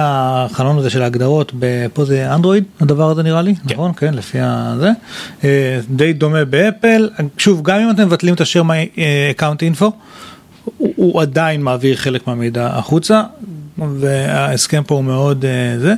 [0.45, 1.53] החלון הזה של ההגדרות
[1.93, 4.91] פה זה אנדרואיד הדבר הזה נראה לי נכון כן לפי הזה
[5.45, 8.69] אה, די דומה באפל שוב גם אם אתם מבטלים את השם
[9.31, 9.93] account info.
[10.64, 13.23] הוא, הוא עדיין מעביר חלק מהמידע החוצה
[13.99, 15.94] וההסכם פה הוא מאוד אה, זה.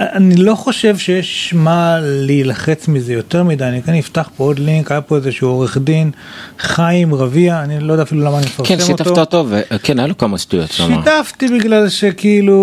[0.00, 4.92] אני לא חושב שיש מה להילחץ מזה יותר מדי, אני כאן אפתח פה עוד לינק,
[4.92, 6.10] היה פה איזשהו עורך דין,
[6.58, 8.86] חיים רביע, אני לא יודע אפילו למה אני מפרסם כן אותו.
[8.86, 10.72] שיתפת אותו וכן היה לו כמה שטויות.
[10.72, 12.54] שיתפתי בגלל שכאילו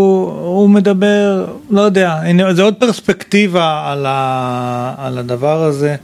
[0.43, 2.15] הוא מדבר, לא יודע,
[2.51, 5.95] זה עוד פרספקטיבה על, ה, על הדבר הזה.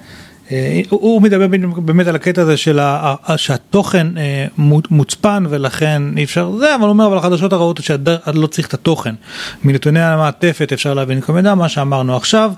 [0.52, 6.24] אה, הוא מדבר באמת על הקטע הזה של ה, שהתוכן אה, מו- מוצפן ולכן אי
[6.24, 9.16] אפשר זה, אבל הוא אומר אבל החדשות הרעות שעד לא צריך את התוכן.
[9.64, 12.52] מנתוני המעטפת אפשר להבין כל מידע, מה שאמרנו עכשיו,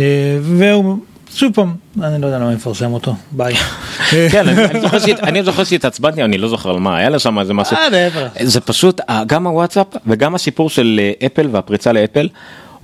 [0.00, 0.04] אה,
[0.42, 0.98] והוא
[1.34, 3.54] שוב פעם, אני לא יודע למה אני מפרסם אותו, ביי.
[4.32, 4.48] כן,
[5.22, 7.76] אני- זוכר שהתעצבנתי, אני לא זוכר על מה, היה לה שם איזה משהו.
[7.76, 7.88] אה.
[8.40, 12.28] זה פשוט, גם הוואטסאפ וגם הסיפור של אפל והפריצה לאפל,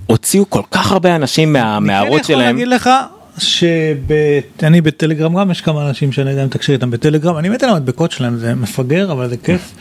[0.05, 2.55] הוציאו כל כך הרבה אנשים מה- מההערות אני כן יכול שלהם.
[2.55, 2.89] להגיד לך
[3.37, 7.69] שאני בטלגרם גם יש כמה אנשים שאני יודע אם תקשיר איתם בטלגרם אני מת על
[7.69, 9.73] המדבקות שלהם זה מפגר אבל זה כיף.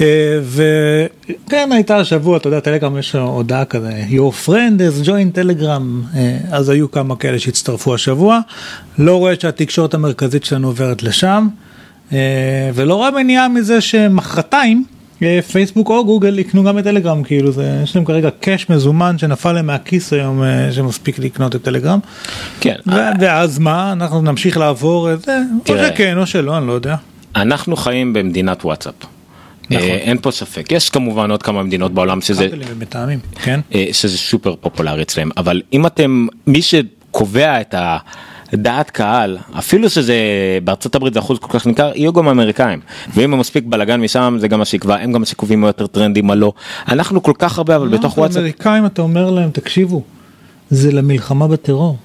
[0.00, 0.06] אה,
[0.44, 6.68] וכן הייתה השבוע אתה יודע טלגרם יש הודעה כזה your friend is join אה, אז
[6.68, 8.40] היו כמה כאלה שהצטרפו השבוע
[8.98, 11.48] לא רואה שהתקשורת המרכזית שלנו עוברת לשם
[12.12, 14.84] אה, ולא רואה מניעה מזה שמחרתיים.
[15.24, 19.18] אה, פייסבוק או גוגל יקנו גם את טלגרם כאילו זה יש להם כרגע קאש מזומן
[19.18, 21.98] שנפל להם מהכיס היום אה, שמספיק לקנות את טלגרם.
[22.60, 25.74] כן, ו- ואז מה אנחנו נמשיך לעבור את זה או.
[25.78, 26.96] שכן או שלא אני לא יודע.
[27.36, 28.94] אנחנו חיים במדינת וואטסאפ.
[29.70, 29.88] נכון.
[29.88, 33.60] אה, אין פה ספק, יש כמובן עוד כמה מדינות בעולם שזה ומטעמים, כן.
[33.74, 37.74] אה, שזה סופר פופולרי אצלם אבל אם אתם מי שקובע את
[38.54, 40.14] הדעת קהל אפילו שזה
[40.64, 42.80] בארצות הברית זה אחוז כל כך ניכר יהיו גם אמריקאים
[43.14, 45.86] ואם הם מספיק בלאגן משם זה גם מה שיקבע הם גם מה שקובעים מה יותר
[45.86, 46.52] טרנדי מה לא
[46.88, 50.02] אנחנו כל כך הרבה אבל בתוך וואטסאפ האמריקאים אתה אומר להם תקשיבו
[50.70, 51.96] זה למלחמה בטרור.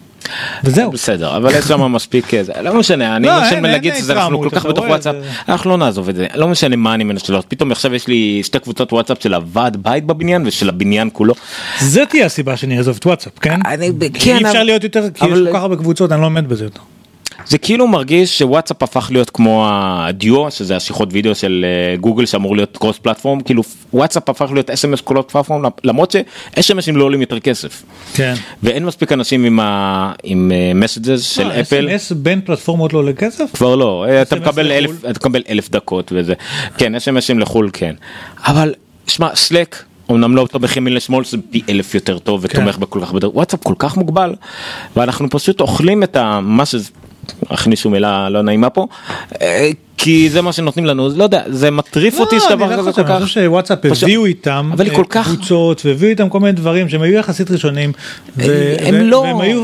[0.63, 0.91] וזהו.
[0.91, 4.49] בסדר אבל יש שם מספיק אה, לא משנה אני לא, לא להגיד שזה אנחנו כל
[4.49, 7.45] כך בתוך וואטסאפ זה- אנחנו לא נעזוב את זה לא משנה מה אני מנסה לעשות
[7.49, 11.33] פתאום עכשיו יש לי שתי קבוצות וואטסאפ של הוועד בית בבניין ושל הבניין כולו.
[11.79, 13.59] זה תהיה הסיבה שאני אעזוב את וואטסאפ כן?
[14.13, 16.63] כן, אי אפשר להיות יותר כי יש כל כך הרבה קבוצות אני לא עומד בזה
[16.63, 16.81] יותר.
[17.49, 22.55] זה כאילו מרגיש שוואטסאפ הפך להיות כמו הדיו שזה השיחות וידאו של אה, גוגל שאמור
[22.55, 27.39] להיות קרוס פלטפורם כאילו וואטסאפ הפך להיות אס.אם.אס קולות פלטפורם למרות שאס.אם.אסים לא עולים יותר
[27.39, 27.83] כסף
[28.13, 28.33] כן.
[28.63, 30.11] ואין מספיק אנשים עם ה...
[30.23, 31.89] עם מסג'ז של מה, אפל.
[31.89, 33.45] SMS בין פלטפורמות לא עולה כסף?
[33.53, 34.71] כבר לא, אתה מקבל לחו"ל?
[34.71, 36.33] אלף, אתה מקבל אלף דקות וזה,
[36.77, 37.95] כן, אס.אם.אסים לחו"ל כן,
[38.45, 38.73] אבל
[39.07, 42.59] שמע, סלק, אמנם לא אותו בכימי לשמאל זה פי אלף יותר טוב כן.
[42.59, 44.35] ותומך בכל כך הרבה, וואטסאפ כל כך מוגבל,
[44.95, 46.39] ואנחנו פשוט אוכלים את ה...
[46.41, 46.89] מה שזה,
[47.49, 48.87] הכניסו מילה לא נעימה פה,
[49.41, 52.77] אה, כי זה מה שנותנים לנו, לא יודע, זה מטריף אותי לא, שדבר אני לא
[52.81, 56.39] כזה כל אני כך, חושב שוואטסאפ פשוט- הביאו איתם אה, כך- קבוצות והביאו איתם כל
[56.39, 57.91] מיני דברים שהם היו יחסית ראשונים.
[58.37, 59.63] ו- הם ו- לא- והם היו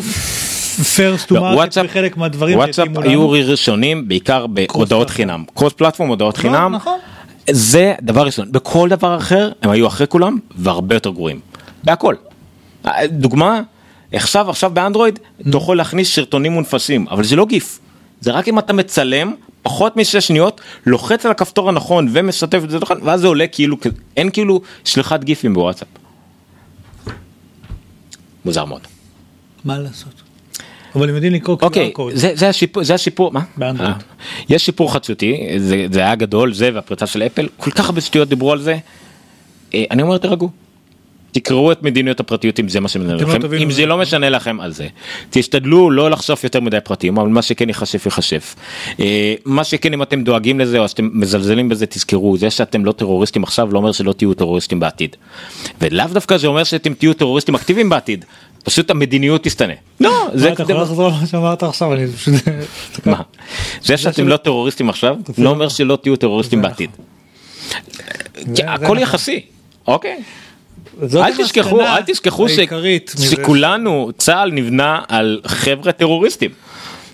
[0.79, 3.29] first to לא, market וואטסאפ- בחלק מהדברים וואטסאפ היו.
[3.29, 5.09] ראשונים בעיקר בהודעות.
[5.09, 6.97] חינם, קרוס פלטפורם הודעות חינם, נכון.
[7.51, 11.39] זה דבר ראשון, בכל דבר אחר הם היו אחרי כולם והרבה יותר גרועים,
[11.83, 12.15] בהכל.
[13.09, 13.61] דוגמה,
[14.11, 17.79] עכשיו עכשיו באנדרואיד אתה יכול להכניס סרטונים מונפסים, אבל זה לא גיף,
[18.21, 22.79] זה רק אם אתה מצלם פחות משש שניות, לוחץ על הכפתור הנכון ומשתף את זה
[22.79, 23.77] נכון, ואז זה עולה כאילו,
[24.17, 25.87] אין כאילו שליחת גיפים בוואטסאפ.
[28.45, 28.81] מוזר מאוד.
[29.65, 30.21] מה לעשות.
[30.95, 32.01] אבל הם יודעים לקרוא אוקיי, code.
[32.13, 33.41] זה, זה השיפור, זה השיפור, מה?
[33.57, 33.93] באנדרואיד.
[33.93, 33.97] אה,
[34.49, 38.29] יש שיפור חדשותי, זה, זה היה גדול, זה והפריצה של אפל, כל כך הרבה שטויות
[38.29, 38.77] דיברו על זה,
[39.73, 40.64] אה, אני אומר תירגעו.
[41.35, 43.85] תקראו את מדיניות הפרטיות אם זה מה שמשנה אתם לא לכם, תבינו אם זה.
[43.85, 44.87] לא משנה לכם על זה.
[45.29, 48.55] תשתדלו לא לחשוף יותר מדי פרטים, אבל מה שכן ייחשף ייחשף.
[48.99, 52.91] אה, מה שכן אם אתם דואגים לזה או שאתם מזלזלים בזה תזכרו, זה שאתם לא
[52.91, 55.15] טרוריסטים עכשיו לא אומר שלא תהיו טרוריסטים בעתיד.
[55.81, 58.25] ולאו דווקא זה אומר שאתם תהיו טרוריסטים אקטיביים בעתיד,
[58.63, 59.73] פשוט המדיניות תשתנה.
[59.99, 60.53] לא, זה...
[60.53, 61.93] אתה יכול לחזור על מה שאמרת עכשיו?
[61.93, 62.33] אני פשוט...
[63.05, 63.21] מה?
[63.81, 66.89] זה שאתם לא טרוריסטים עכשיו לא אומר שלא תהיו טרוריסטים זה בעתיד.
[68.67, 68.97] הכל.
[68.99, 69.41] יחסי.
[69.87, 70.23] אוקיי.
[71.15, 72.59] אל תשכחו, אל תשכחו ש-
[73.19, 76.51] שכולנו, צה"ל נבנה על חבר'ה טרוריסטים.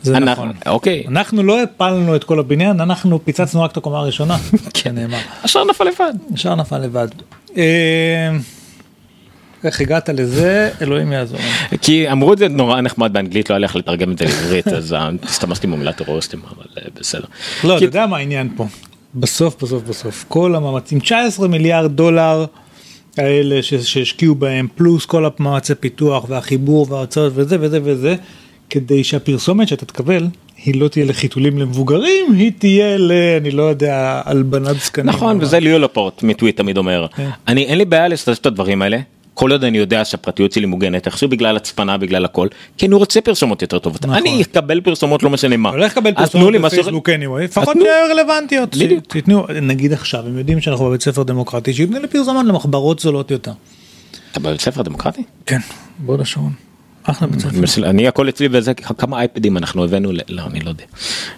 [0.03, 0.51] זה אנחנו- נכון.
[0.67, 1.03] אוקיי.
[1.07, 4.37] אנחנו לא הפלנו את כל הבניין, אנחנו פיצצנו רק את הקומה הראשונה,
[4.73, 5.17] כנאמר.
[5.43, 6.13] השאר נפל לבד.
[6.33, 7.07] השאר נפל לבד.
[7.57, 7.63] אה,
[9.63, 10.69] איך הגעת לזה?
[10.81, 11.39] אלוהים יעזור.
[11.81, 14.95] כי אמרו את זה נורא נחמד באנגלית, לא היה איך לתרגם את זה לעברית, אז
[15.23, 17.25] השתמשתי במילה טרוריסטים, אבל אה, בסדר.
[17.63, 18.65] לא, אתה יודע מה העניין פה.
[19.15, 22.45] בסוף, בסוף, בסוף, כל המאמצים, 19 מיליארד דולר
[23.17, 28.15] האלה ש- שהשקיעו בהם, פלוס כל המאמצי פיתוח והחיבור וההוצאות וזה וזה וזה,
[28.69, 30.27] כדי שהפרסומת שאתה תקבל,
[30.65, 33.11] היא לא תהיה לחיתולים למבוגרים, היא תהיה ל...
[33.41, 35.05] אני לא יודע, הלבנת זקנים.
[35.09, 37.29] נכון, וזה ליאו לפורט מטוויט תמיד אומר, כן.
[37.47, 38.99] אני אין לי בעיה לשתף את הדברים האלה.
[39.41, 43.21] כל עוד אני יודע שהפרטיות שלי מוגנת איכשהו בגלל הצפנה בגלל הכל כי אני רוצה
[43.21, 44.15] פרסומות יותר טובות נכון.
[44.15, 45.69] אני אקבל פרסומות לא משנה מה.
[45.69, 47.77] הולך לקבל פרסומות בפייסבוק anyway, לפחות.
[47.77, 49.05] שיהיו רלוונטיות, בדיוק.
[49.07, 53.51] תיתנו, נגיד עכשיו, הם יודעים שאנחנו בבית ספר דמוקרטי, שיתנו לי פרסומות למחברות זולות יותר.
[54.31, 55.23] אתה בבית ספר דמוקרטי?
[55.45, 55.59] כן,
[55.99, 56.51] בוא לשעון.
[57.03, 57.89] אחלה בית ספר.
[57.89, 60.83] אני הכל אצלי וזה כמה אייפדים אנחנו הבאנו ל- לא אני לא יודע.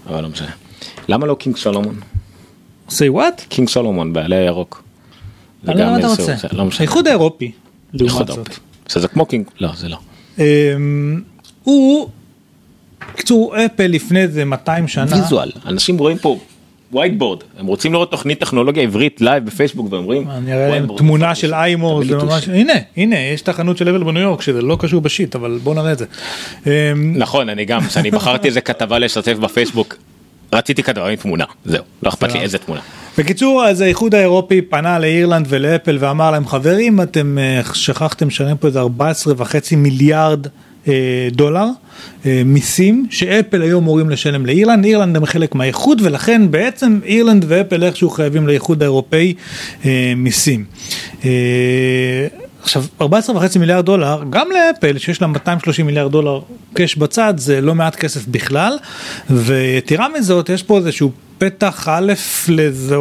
[0.07, 0.51] אבל לא משנה.
[1.07, 1.95] למה לא קינג סולומון?
[2.89, 3.41] say what?
[3.49, 4.83] קינג סולומון בעלי הירוק.
[5.67, 6.35] אני לא יודע מה אתה רוצה.
[6.51, 6.67] לא.
[6.79, 7.51] האיחוד האירופי,
[7.93, 8.49] לעומת זאת.
[8.89, 9.97] שזה כמו קינג לא זה לא.
[10.39, 11.21] אמ,
[11.63, 12.09] הוא,
[13.13, 15.15] בקיצור, אפל לפני זה 200 שנה.
[15.15, 16.39] ויזואל אנשים רואים פה
[16.93, 20.87] board הם רוצים לראות תוכנית טכנולוגיה עברית לייב בפייסבוק והם רואים אני אראה להם.
[20.97, 22.47] תמונה של איימור, זה ממש.
[22.47, 25.75] הנה, הנה, יש את החנות של אבל בניו יורק, שזה לא קשור בשיט, אבל בוא
[25.75, 26.05] נראה את זה.
[26.65, 26.71] אמ,
[27.17, 29.95] נכון אני גם כשאני בחרתי איזה כתבה לשתף בפייסבוק
[30.53, 32.39] רציתי כתבה עם תמונה זהו לא אכפת לי.
[32.39, 32.81] איזה תמונה.
[33.17, 38.67] בקיצור, אז האיחוד האירופי פנה לאירלנד ולאפל ואמר להם, חברים, אתם אה, שכחתם לשלם פה
[38.67, 40.47] איזה 14 וחצי מיליארד
[40.87, 41.65] אה, דולר
[42.25, 47.83] אה, מיסים שאפל היו אמורים לשלם לאירלנד, אירלנד הם חלק מהאיחוד ולכן בעצם אירלנד ואפל
[47.83, 49.33] איכשהו חייבים לאיחוד האירופאי
[50.15, 50.65] מיסים.
[52.63, 56.41] עכשיו 14 וחצי מיליארד דולר גם לאפל שיש לה 230 מיליארד דולר
[56.73, 58.77] קאש בצד זה לא מעט כסף בכלל.
[59.29, 62.13] ויתרה מזאת יש פה איזשהו פתח א'
[62.47, 62.95] לזה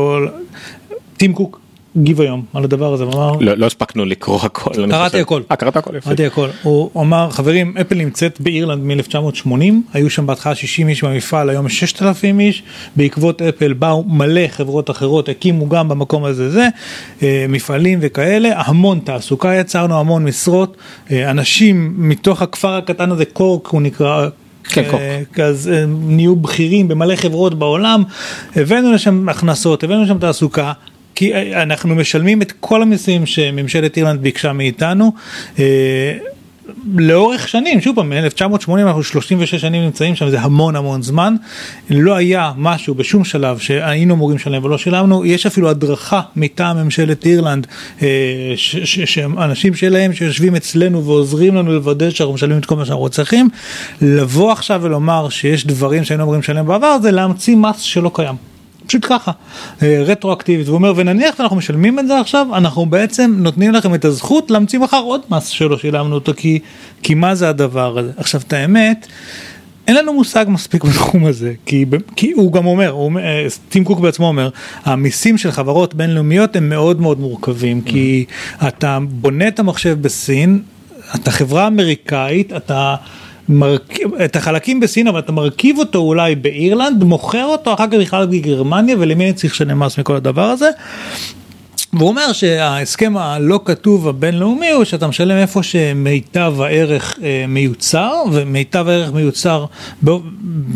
[1.16, 1.61] טים קוק
[1.96, 4.70] הגיב היום על הדבר הזה ואמר לא לא הספקנו לקרוא הכל.
[4.74, 5.18] קראתי חושב.
[5.18, 5.42] הכל.
[5.50, 6.08] אה, קראת הכל יפה.
[6.08, 9.52] קראתי הכל הוא אמר חברים אפל נמצאת באירלנד מ-1980
[9.92, 12.62] היו שם בהתחלה 60 איש במפעל היום יש 6,000 איש
[12.96, 16.68] בעקבות אפל באו מלא חברות אחרות הקימו גם במקום הזה זה
[17.22, 20.76] אה, מפעלים וכאלה המון תעסוקה יצרנו המון משרות
[21.10, 24.28] אה, אנשים מתוך הכפר הקטן הזה קורק הוא נקרא.
[24.64, 25.00] כן, קורק.
[25.38, 28.02] אה, אז אה, נהיו בכירים במלא חברות בעולם,
[28.56, 30.72] הבאנו לשם הכנסות, הבאנו לשם תעסוקה,
[31.14, 35.12] כי אה, אנחנו משלמים את כל המיסים שממשלת אירלנד ביקשה מאיתנו.
[35.58, 36.12] אה,
[36.94, 41.36] לאורך שנים, שוב פעם, מ-1980 אנחנו 36 שנים נמצאים שם, זה המון המון זמן,
[41.90, 47.26] לא היה משהו בשום שלב שהיינו אמורים לשלם ולא שילמנו, יש אפילו הדרכה מטעם ממשלת
[47.26, 47.66] אירלנד,
[48.02, 53.48] אה, שאנשים שלהם שיושבים אצלנו ועוזרים לנו לוודא שאנחנו משלמים את כל מה שאנחנו צריכים,
[54.02, 58.51] לבוא עכשיו ולומר שיש דברים שהיינו אמורים לשלם בעבר, זה להמציא מס שלא קיים.
[58.92, 59.32] פשוט ככה,
[59.82, 64.04] אה, רטרואקטיבית, הוא אומר ונניח שאנחנו משלמים את זה עכשיו, אנחנו בעצם נותנים לכם את
[64.04, 66.58] הזכות להמציא מחר עוד מס שלא שילמנו אותו, כי,
[67.02, 68.10] כי מה זה הדבר הזה?
[68.16, 69.06] עכשיו את האמת,
[69.88, 71.84] אין לנו מושג מספיק בתחום הזה, כי,
[72.16, 74.50] כי הוא גם אומר, הוא, אה, טים קוק בעצמו אומר,
[74.84, 78.24] המיסים של חברות בינלאומיות הם מאוד מאוד מורכבים, כי
[78.68, 80.62] אתה בונה את המחשב בסין,
[81.14, 82.94] אתה חברה אמריקאית, אתה...
[83.48, 88.26] מרכיב, את החלקים בסין אבל אתה מרכיב אותו אולי באירלנד מוכר אותו אחר כך בכלל
[88.26, 90.70] בגרמניה ולמי אני צריך לשלם מס מכל הדבר הזה.
[91.92, 98.88] והוא אומר שההסכם הלא כתוב הבינלאומי הוא שאתה משלם איפה שמיטב הערך אה, מיוצר ומיטב
[98.88, 99.64] הערך מיוצר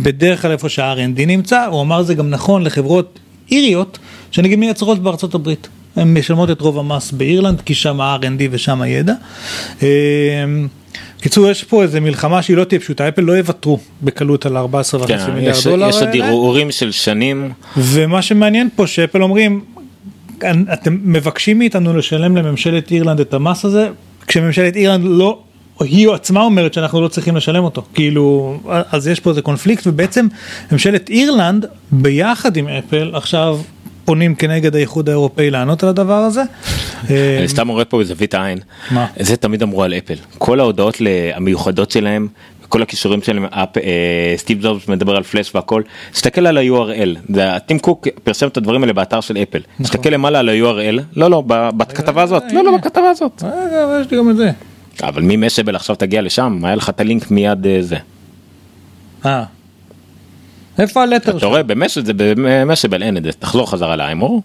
[0.02, 3.18] בדרך כלל איפה שה-R&D נמצא הוא אמר זה גם נכון לחברות
[3.50, 3.98] איריות
[4.30, 5.68] שנגיד מייצרות בארצות הברית.
[5.96, 9.14] הן משלמות את רוב המס באירלנד כי שם ה-R&D ושם הידע.
[11.20, 15.00] קיצור יש פה איזה מלחמה שהיא לא תהיה פשוטה אפל לא יוותרו בקלות על 14
[15.00, 16.08] וחצי כן, מיליארד יש דולר יש עוד.
[16.12, 19.64] ערעורים של שנים ומה שמעניין פה שאפל אומרים
[20.72, 23.88] אתם מבקשים מאיתנו לשלם לממשלת אירלנד את המס הזה
[24.26, 25.38] כשממשלת אירלנד לא
[25.80, 28.58] היא עצמה אומרת שאנחנו לא צריכים לשלם אותו כאילו
[28.90, 30.26] אז יש פה איזה קונפליקט ובעצם
[30.72, 33.58] ממשלת אירלנד ביחד עם אפל עכשיו
[34.06, 36.42] פונים כנגד האיחוד האירופאי לענות על הדבר הזה.
[37.10, 38.58] אה, אני סתם רואה פה בזווית העין,
[38.90, 39.06] מה?
[39.20, 40.96] זה תמיד אמרו על אפל, כל ההודעות
[41.34, 42.28] המיוחדות שלהם,
[42.68, 43.64] כל הכישורים שלהם, אה,
[44.36, 45.82] סטיב ג'ובס מדבר על פלאש והכל,
[46.12, 49.84] תסתכל על ה-URL, טים קוק פרסם את הדברים האלה באתר של אפל, נכון.
[49.86, 53.42] תסתכל למעלה על ה-URL, לא לא, ב- בכתבה הזאת, לא לא בכתבה הזאת,
[54.00, 54.50] יש לי גם את זה.
[55.02, 57.96] אבל ממסבל עכשיו תגיע לשם, היה לך את הלינק מיד אה, זה,
[59.26, 59.44] אה.
[60.78, 64.42] איפה הלטר אתה רואה במסבל זה במסבל אין את זה, תחזור חזרה לאיימור,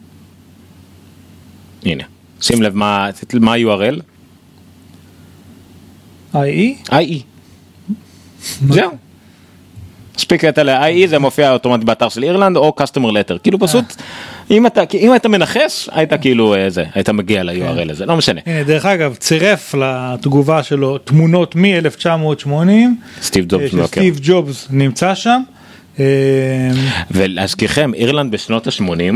[1.86, 2.04] הנה,
[2.42, 4.02] שים לב מה ה-URL,
[6.34, 6.90] IE?
[6.90, 7.24] IE.
[8.70, 8.92] זהו.
[10.16, 13.86] מספיק את ה-IE זה מופיע אוטומטית באתר של אירלנד או customer letter כאילו פשוט
[14.52, 18.42] אם אתה אם אתה מנחש היית כאילו אה, זה היית מגיע ל-URL הזה לא משנה.
[18.46, 22.50] הנה, דרך אגב, צירף לתגובה שלו תמונות מ-1980,
[23.22, 25.42] סטיב ג'ובס ג'ובס נמצא שם.
[26.00, 26.06] אה,
[27.12, 29.16] ולהזכירכם אירלנד בשנות ה-80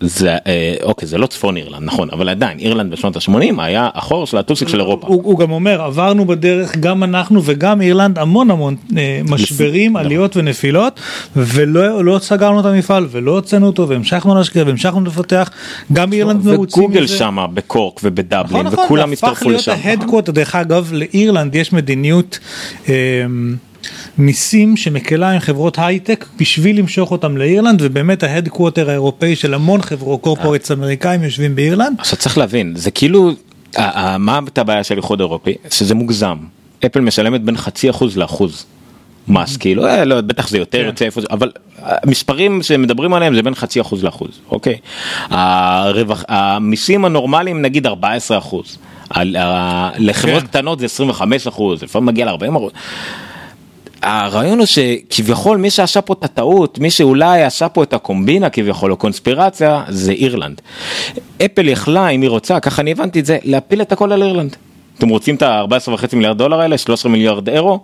[0.00, 4.26] זה אה, אוקיי זה לא צפון אירלנד נכון אבל עדיין אירלנד בשנות ה-80 היה החור
[4.26, 5.06] של הטוסיק של אירופה.
[5.06, 10.36] הוא, הוא גם אומר עברנו בדרך גם אנחנו וגם אירלנד המון המון אה, משברים עליות
[10.36, 11.00] ונפילות
[11.36, 15.50] ולא לא סגרנו את המפעל ולא הוצאנו אותו והמשכנו להשקיע והמשכנו לפתח
[15.92, 17.16] גם אירלנד מרוצים וגוגל מזה.
[17.16, 19.74] שמה בקורק ובדבלין נכון, נכון, וכולם זה הפך הצטרפו להיות לשם.
[19.84, 22.38] ה headquarter, דרך אגב, לאירלנד יש מדיניות
[22.88, 22.94] אה,
[24.18, 29.82] מיסים שמקלה עם חברות הייטק בשביל למשוך אותם לאירלנד, ובאמת ה headquarter האירופאי של המון
[29.82, 31.96] חברות corporates אמריקאים יושבים באירלנד.
[31.98, 33.32] עכשיו צריך להבין זה כאילו
[34.18, 36.36] מה הבעיה של איחוד אירופי שזה מוגזם
[36.86, 38.64] אפל משלמת בין חצי אחוז לאחוז
[39.28, 43.42] מס כאילו אה, לא בטח זה יותר יוצא איפה זה אבל המספרים שמדברים עליהם זה
[43.42, 44.76] בין חצי אחוז לאחוז אוקיי
[45.30, 48.78] הרווח המיסים הנורמליים נגיד 14 אחוז.
[49.10, 49.36] על,
[49.98, 50.46] לחברות כן.
[50.46, 52.72] קטנות זה 25 אחוז לפעמים מגיע ל-40 אחוז.
[54.06, 58.90] הרעיון הוא שכביכול מי שעשה פה את הטעות, מי שאולי עשה פה את הקומבינה כביכול
[58.92, 60.60] או קונספירציה זה אירלנד.
[61.44, 64.56] אפל יכלה אם היא רוצה, ככה אני הבנתי את זה, להפיל את הכל על אירלנד.
[64.98, 67.80] אתם רוצים את ה-14.5 מיליארד דולר האלה, 13 מיליארד אירו?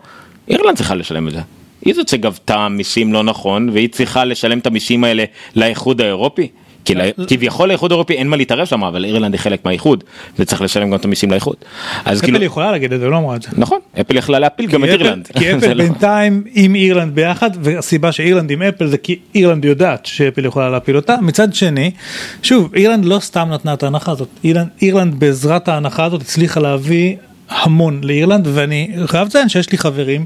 [0.48, 1.40] אירלנד צריכה לשלם את זה.
[1.84, 5.24] היא זאת שגבתה מיסים לא נכון והיא צריכה לשלם את המיסים האלה
[5.56, 6.48] לאיחוד האירופי.
[6.84, 6.94] כי
[7.26, 10.04] כביכול לאיחוד האירופי אין מה להתערב שם אבל אירלנד היא חלק מהאיחוד
[10.38, 11.56] וצריך לשלם גם את המיסים לאיחוד.
[12.04, 13.48] אז כאילו, אפל יכולה להגיד את זה, לא אמרה את זה.
[13.56, 15.28] נכון, אפל יכלה להפיל גם את אירלנד.
[15.38, 20.06] כי אפל לא- בינתיים עם אירלנד ביחד והסיבה שאירלנד עם אפל זה כי אירלנד יודעת
[20.06, 21.90] שאפל יכולה להפיל אותה מצד שני
[22.42, 24.28] שוב אירלנד לא סתם נתנה את ההנחה הזאת
[24.82, 27.16] אירלנד, בעזרת ההנחה הזאת הצליחה להביא
[27.48, 30.24] המון לאירלנד ואני חייב לציין שיש לי חברים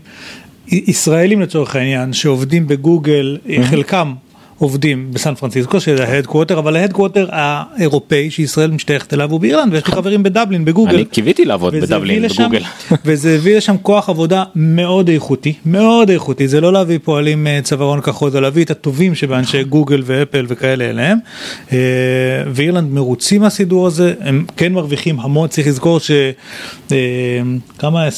[0.69, 3.39] ישראלים לצורך העניין שעובדים בגוגל
[3.71, 4.15] חלקם.
[4.59, 9.73] עובדים בסן פרנסיסקו שזה ה headquarter אבל ה headquarter האירופאי שישראל משתייכת אליו הוא באירלנד
[9.73, 10.95] ויש לי חברים בדבלין בגוגל.
[10.95, 12.63] אני קיוויתי לעבוד בדבלין לשם- בגוגל.
[13.05, 18.01] וזה הביא לשם כוח עבודה מאוד איכותי, מאוד איכותי, זה לא להביא פועלים אה, צווארון
[18.01, 21.19] כחול, זה להביא את הטובים שבאנשי גוגל ואפל וכאלה אליהם.
[21.73, 21.79] אה,
[22.53, 26.11] ואירלנד מרוצים מהסידור הזה, הם כן מרוויחים המון, צריך לזכור ש...
[26.93, 26.97] אה,
[27.79, 28.09] כמה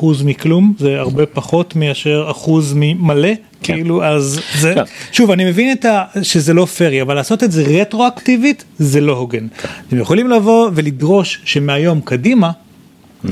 [0.00, 3.28] 25% מכלום, זה הרבה פחות מאשר אחוז ממלא.
[3.68, 3.74] כן.
[3.74, 4.82] כאילו אז זה כן.
[5.12, 6.04] שוב אני מבין את ה...
[6.22, 9.46] שזה לא פרי אבל לעשות את זה רטרואקטיבית זה לא הוגן.
[9.88, 12.50] אתם יכולים לבוא ולדרוש שמהיום קדימה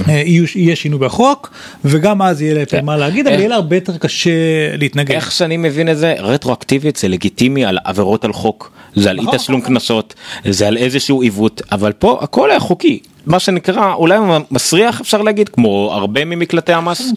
[0.09, 1.51] אה, יהיו- יהיה שינוי בחוק
[1.85, 2.85] וגם אז יהיה כן.
[2.85, 4.31] מה להגיד אבל יהיה לה הרבה יותר קשה
[4.79, 5.11] להתנגד.
[5.15, 9.25] איך שאני מבין את זה רטרואקטיבית זה לגיטימי על עבירות על חוק זה על אי
[9.25, 9.75] נכון, תשלום נכון.
[9.75, 10.15] קנסות
[10.49, 14.19] זה על איזשהו עיוות אבל פה הכל היה חוקי מה שנקרא אולי
[14.51, 17.13] מסריח אפשר להגיד כמו הרבה ממקלטי המס.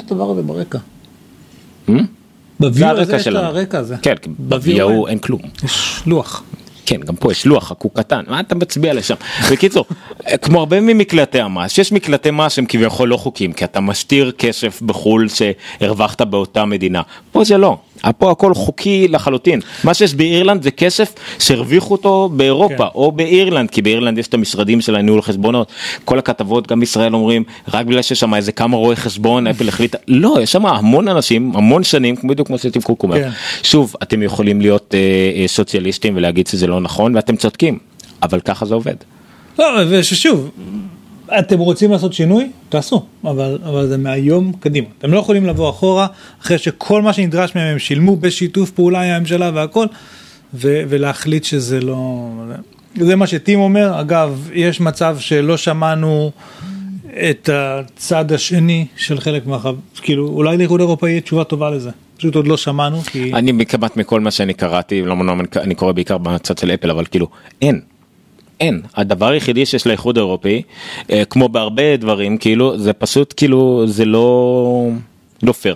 [2.60, 3.34] בוויו הזה יש את.
[3.36, 3.96] הרקע הזה.
[4.02, 5.42] כן, בוויו אין כלום.
[5.64, 6.44] יש לוח.
[6.90, 9.16] כן, גם פה יש לוח חקוק קטן, מה אתה מצביע לשם?
[9.52, 9.86] בקיצור,
[10.42, 14.82] כמו הרבה ממקלטי המס, יש מקלטי מס שהם כביכול לא חוקיים, כי אתה מסתיר כסף
[14.82, 17.02] בחו"ל שהרווחת באותה מדינה.
[17.32, 17.78] פה זה לא,
[18.18, 19.60] פה הכל חוקי לחלוטין.
[19.84, 22.96] מה שיש באירלנד זה כסף שהרוויחו אותו באירופה כן.
[22.96, 25.72] או באירלנד, כי באירלנד יש את המשרדים של הניהול חשבונות.
[26.06, 27.44] כל הכתבות גם בישראל אומרים,
[27.74, 31.52] רק בגלל שיש שם איזה כמה רואי חשבון, אפל החליטה, לא, יש שם המון אנשים,
[31.56, 33.24] המון שנים, בדיוק כמו שטיב קוק אומר.
[33.24, 33.30] כן.
[33.64, 37.80] שוב, אתם יכולים להיות אה, אה, סוציאליסטים ולהגיד שזה לא נכון, ואתם צודקים,
[38.24, 38.96] אבל ככה זה עובד.
[39.60, 40.50] לא, וששוב,
[41.40, 42.52] אתם רוצים לעשות שינוי?
[42.70, 44.88] תעשו, אבל, אבל זה מהיום קדימה.
[44.98, 46.08] אתם לא יכולים לבוא אחורה,
[46.42, 49.86] אחרי שכל מה שנדרש מהם הם שילמו בשיתוף פעולה עם הממשלה והכל,
[50.54, 52.30] ו- ולהחליט שזה לא...
[52.96, 56.32] זה מה שטים אומר, אגב, יש מצב שלא שמענו
[57.30, 59.76] את הצד השני של חלק מהחב...
[60.02, 61.90] כאילו, אולי לאיחוד אירופאי יהיה תשובה טובה לזה.
[62.18, 63.34] פשוט עוד לא שמענו, כי...
[63.34, 67.06] אני כמעט מכל מה שאני קראתי, לא מנוע, אני קורא בעיקר בצד של אפל, אבל
[67.06, 67.28] כאילו,
[67.62, 67.82] אין.
[68.60, 70.62] אין, הדבר היחידי שיש לאיחוד האירופי,
[71.12, 74.90] אה, כמו בהרבה דברים, כאילו, זה פשוט כאילו, זה לא,
[75.44, 75.76] לא פייר.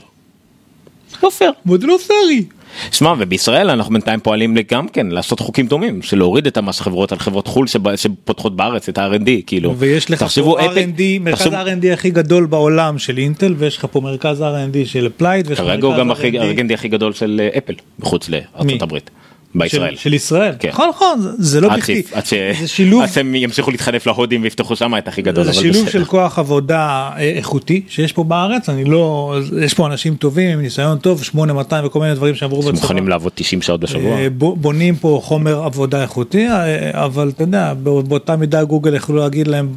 [1.23, 1.51] לא פייר.
[1.67, 2.45] אבל זה לא פרי.
[2.91, 7.11] שמע ובישראל אנחנו בינתיים פועלים גם כן לעשות חוקים דומים של להוריד את המס חברות
[7.11, 9.75] על חברות חו"ל שבא- שפותחות בארץ את ה-R&D כאילו.
[9.77, 13.87] ויש לך תחשבו, פה R&D, מרכז תחשבו- ה-R&D הכי גדול בעולם של אינטל ויש לך
[13.91, 15.09] פה מרכז R&D של
[15.51, 19.09] לך כרגע הוא גם הכי- R&D הכי גדול של אה, אפל מחוץ לארצות הברית.
[19.55, 19.95] בישראל.
[19.95, 20.53] של, של ישראל.
[20.59, 20.69] כן.
[20.69, 22.01] נכון נכון זה- לא בכדי.
[22.13, 25.43] עד ש- זה שילוב עד שהם ימשיכו להתחנף להודים ויפתחו שם את הכי גדול.
[25.45, 25.89] זה שילוב בסדר.
[25.91, 26.79] של כוח עבודה
[27.17, 31.85] אה, איכותי שיש פה בארץ אני לא יש פה אנשים טובים עם ניסיון טוב 8200
[31.85, 32.77] וכל מיני דברים שעברו בצבא.
[32.77, 34.17] שמוכנים לעבוד 90 שעות בשבוע.
[34.17, 39.15] אה, בונים פה חומר עבודה איכותי אה, אבל אתה יודע בא- באותה מידה גוגל יכלו
[39.17, 39.69] להגיד להם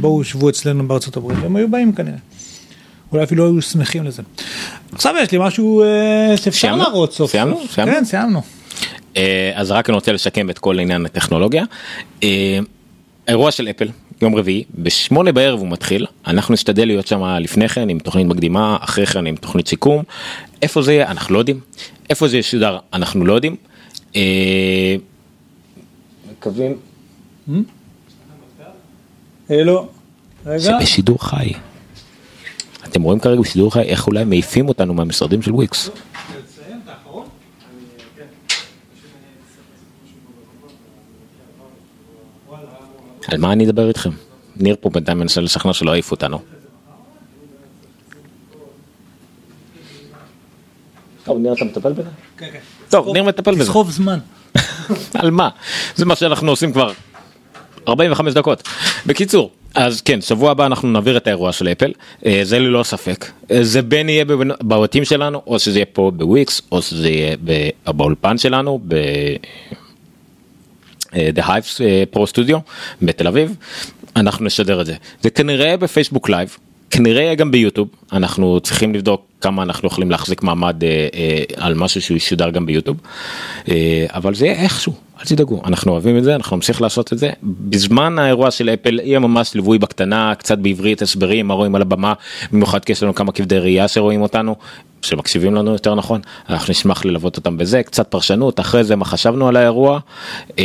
[0.00, 2.16] בואו שבו אצלנו בארצות הברית הם היו באים כנראה.
[3.12, 4.22] אולי אפילו היו שמחים לזה.
[4.92, 5.82] עכשיו יש לי משהו
[6.36, 6.76] שאפשר?
[6.76, 7.60] להראות סוף סיימנו?
[7.74, 7.94] סיימנו?
[7.94, 8.42] כן סיימנו.
[9.16, 11.64] אה, אז רק אני רוצה לשקם את כל עניין הטכנולוגיה.
[12.22, 12.58] אה,
[13.28, 13.88] אירוע של אפל
[14.22, 18.76] יום רביעי בשמונה בערב הוא מתחיל אנחנו נשתדל להיות שם לפני כן עם תוכנית מקדימה
[18.80, 20.02] אחרי כן עם תוכנית סיכום
[20.62, 21.60] איפה זה יהיה אנחנו לא יודעים
[22.10, 23.56] איפה זה ישודר אנחנו לא יודעים.
[24.16, 24.96] אה,
[26.32, 26.76] מקווים
[29.50, 29.88] לא.
[30.44, 30.78] זה רגע.
[30.80, 31.52] בשידור חי.
[32.84, 35.90] אתם רואים כרגע בשידור חי איך אולי מעיפים אותנו מהמשרדים של וויקס.
[43.28, 44.10] על מה אני אדבר איתכם?
[44.56, 46.40] ניר פה בינתיים מנסה לשכנע שלא יעיפו אותנו.
[51.24, 52.10] טוב, ניר אתה מטפל בזה?
[52.88, 53.64] טוב, ניר מטפל בזה.
[53.64, 54.18] תסחוב זמן.
[55.14, 55.48] על מה?
[55.96, 56.92] זה מה שאנחנו עושים כבר
[57.88, 58.68] 45 דקות.
[59.06, 61.92] בקיצור, אז כן, שבוע הבא אנחנו נעביר את האירוע של אפל,
[62.26, 63.26] אה, זה ללא ספק.
[63.50, 64.24] אה, זה בין יהיה
[64.62, 67.36] בבתים שלנו, או שזה יהיה פה בוויקס, או שזה יהיה
[67.86, 68.94] באולפן שלנו, ב...
[71.12, 72.58] The Hives אה, Pro Studio
[73.02, 73.56] בתל אביב,
[74.16, 74.94] אנחנו נשדר את זה.
[75.22, 76.56] זה כנראה בפייסבוק live,
[76.90, 81.74] כנראה יהיה גם ביוטיוב, אנחנו צריכים לבדוק כמה אנחנו יכולים להחזיק מעמד אה, אה, על
[81.74, 82.96] משהו שהוא ישודר גם ביוטיוב,
[83.68, 87.18] אה, אבל זה יהיה איכשהו, אל תדאגו, אנחנו אוהבים את זה, אנחנו נמשיך לעשות את
[87.18, 87.30] זה.
[87.42, 92.12] בזמן האירוע של אפל יהיה ממש ליווי בקטנה, קצת בעברית, הסברים, מה רואים על הבמה,
[92.52, 94.54] במיוחד כי יש לנו כמה כבדי ראייה שרואים אותנו.
[95.02, 99.48] שמקשיבים לנו יותר נכון, אנחנו נשמח ללוות אותם בזה, קצת פרשנות, אחרי זה מה חשבנו
[99.48, 99.98] על האירוע,
[100.58, 100.64] אה,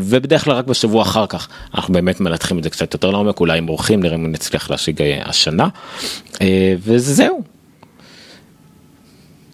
[0.00, 3.58] ובדרך כלל רק בשבוע אחר כך אנחנו באמת מנתחים את זה קצת יותר לעומק, אולי
[3.58, 5.68] עם אורחים, נראה אם נצליח להשיג אה, השנה,
[6.42, 7.42] אה, וזהו.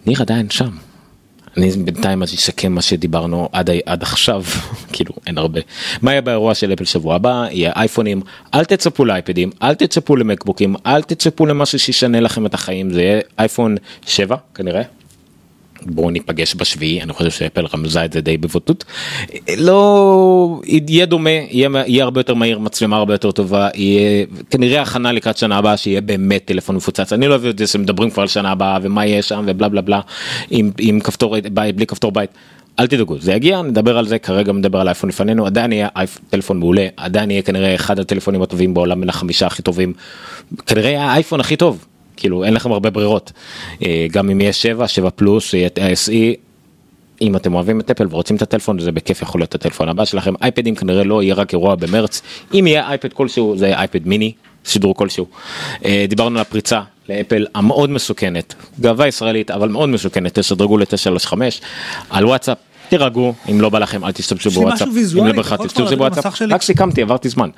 [0.05, 0.88] ניר עדיין שם.
[1.57, 4.43] אני בינתיים אז אסכם מה שדיברנו עד, עד עכשיו,
[4.93, 5.59] כאילו אין הרבה.
[6.01, 7.45] מה יהיה באירוע של אפל שבוע הבא?
[7.51, 8.21] יהיה אייפונים,
[8.53, 13.21] אל תצפו לאייפדים, אל תצפו למקבוקים, אל תצפו למשהו שישנה לכם את החיים, זה יהיה
[13.39, 13.75] אייפון
[14.05, 14.98] 7 כנראה.
[15.85, 18.85] בואו ניפגש בשביעי, אני חושב שאפל רמזה את זה די בבוטות.
[19.57, 25.11] לא, יהיה דומה, יהיה, יהיה הרבה יותר מהיר, מצלמה הרבה יותר טובה, יהיה כנראה הכנה
[25.11, 27.13] לקראת שנה הבאה שיהיה באמת טלפון מפוצץ.
[27.13, 29.81] אני לא אוהב את זה שמדברים כבר על שנה הבאה ומה יהיה שם ובלה בלה
[29.81, 30.01] בלה,
[30.49, 32.29] עם, עם כפתור בית, בלי כפתור בית.
[32.79, 35.87] אל תדאגו, זה יגיע, נדבר על זה, כרגע מדבר על אייפון לפנינו, עדיין יהיה
[36.29, 39.93] טלפון מעולה, עדיין יהיה כנראה אחד הטלפונים הטובים בעולם בין החמישה הכי טובים,
[40.65, 41.85] כנראה האייפון הכי טוב,
[42.19, 43.31] כאילו אין לכם הרבה ברירות,
[43.85, 46.37] אה, גם אם יהיה 7, 7 פלוס, יהיה SE,
[47.21, 50.33] אם אתם אוהבים את אפל ורוצים את הטלפון זה בכיף יכול להיות הטלפון הבא שלכם
[50.41, 52.21] אייפדים כנראה לא יהיה רק אירוע במרץ
[52.53, 54.31] אם יהיה אייפד כלשהו זה אייפד מיני
[54.65, 55.25] שידור כלשהו.
[55.85, 61.33] אה, דיברנו על הפריצה לאפל המאוד מסוכנת גאווה ישראלית אבל מאוד מסוכנת תשדרגו ל-935
[62.09, 62.57] על וואטסאפ.
[62.89, 64.87] תירגעו אם לא בא לכם אל תשתמשו יש לי בוואטסאפ.
[64.87, 66.35] משהו ויזואלי, אם לא אתה יכול תשתמשו כבר בוואטסאפ.
[66.35, 66.53] שלי?
[66.53, 67.49] רק סיכמתי עברתי זמן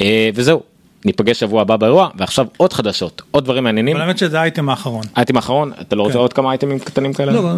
[0.00, 0.62] אה, וזהו
[1.04, 3.96] ניפגש שבוע הבא באירוע ועכשיו עוד חדשות עוד דברים מעניינים.
[3.96, 5.04] אבל האמת שזה האייטם האחרון.
[5.16, 6.18] אייטם אחרון אתה לא רוצה כן.
[6.18, 7.32] עוד כמה אייטמים קטנים כאלה?
[7.32, 7.50] לא,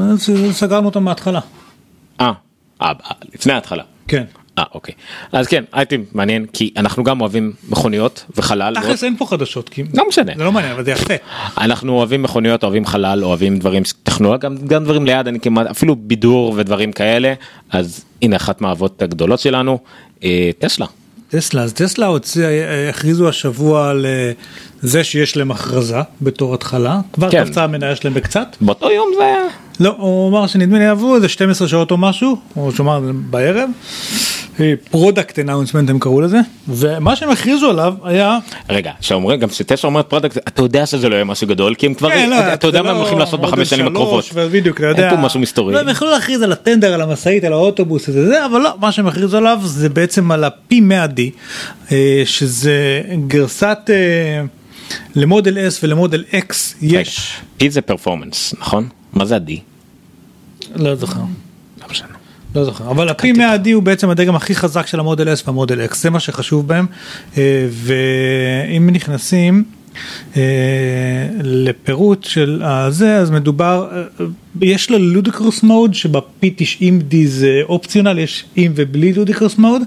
[0.52, 1.40] סגרנו אותם מההתחלה.
[2.20, 2.32] אה,
[2.82, 2.92] אה,
[3.34, 3.82] לפני ההתחלה.
[4.08, 4.24] כן.
[4.58, 4.94] אה אוקיי
[5.32, 9.68] אז כן אייטם מעניין כי אנחנו גם אוהבים מכוניות וחלל תכלס אין פה חדשות.
[9.68, 11.14] כי- לא משנה זה לא מעניין אבל זה יפה.
[11.58, 15.96] אנחנו אוהבים מכוניות אוהבים חלל אוהבים דברים טכנולוגיה גם, גם דברים ליד אני כמעט אפילו
[15.96, 17.34] בידור ודברים כאלה
[17.70, 19.78] אז הנה אחת מהאהבות הגדולות שלנו
[20.24, 20.86] אה, טסלה.
[21.32, 24.32] טסלה אז טסלה הוציא אה, הכריזו השבוע על אה,
[24.80, 27.44] זה שיש להם הכרזה בתור התחלה כבר כן.
[27.44, 28.56] קפצה המניה שלהם בקצת.
[28.60, 29.44] באותו יום זה היה
[29.82, 33.70] לא הוא אמר שנדמה לי עברו איזה 12 שעות או משהו או שהוא אמר בערב.
[34.90, 40.06] product announcement הם קראו לזה ומה שהם הכריזו עליו היה רגע שאומרים גם שטסלה אומרת
[40.06, 42.78] product אתה יודע שזה לא יהיה משהו גדול כי הם כבר כן, לא, אתה יודע
[42.78, 44.24] זה מה הם לא הולכים לעשות בחמש שנים הקרובות.
[44.34, 45.74] ובדיוק אתה יודע אין פה משהו מסתורי.
[45.74, 49.06] לא, הם יכלו להכריז על הטנדר על המשאית על האוטובוס זה אבל לא מה שהם
[49.06, 51.20] הכריזו עליו זה בעצם על הפי 100D
[51.92, 54.42] אה, שזה גרסת אה,
[55.14, 58.88] למודל S ולמודל X יש P זה פרפורמנס נכון?
[59.12, 59.71] מה זה ה-D?
[60.74, 61.20] לא זוכר.
[61.80, 62.08] לא משנה.
[62.54, 65.94] לא זוכר אבל הפי 100D הוא בעצם הדגם הכי חזק של המודל S והמודל X
[65.94, 66.86] זה מה שחשוב בהם
[67.36, 69.64] אה, ואם נכנסים
[70.36, 70.42] אה,
[71.42, 74.26] לפירוט של הזה, אז מדובר, אה,
[74.60, 79.82] יש לו לודיקרוס מוד שב-P90D זה אופציונל, יש עם ובלי לודיקרוס מוד,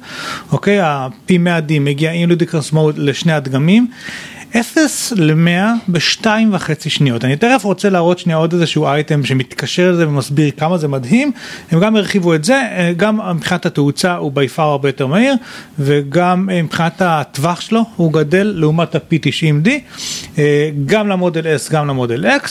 [0.52, 3.88] אוקיי, ה-P100D מגיע עם לודיקרוס מוד לשני הדגמים.
[4.56, 7.26] 0 ל-100 בשתיים וחצי שניות.
[7.26, 11.32] אני תכף רוצה להראות שנייה עוד איזשהו אייטם שמתקשר לזה ומסביר כמה זה מדהים.
[11.72, 15.34] הם גם הרחיבו את זה, אה, גם מבחינת התאוצה הוא בי פאר הרבה יותר מהיר,
[15.80, 19.70] וגם אה, מבחינת הטווח שלו הוא גדל לעומת ה-P90D,
[20.38, 22.50] אה, גם למודל S גם למודל X.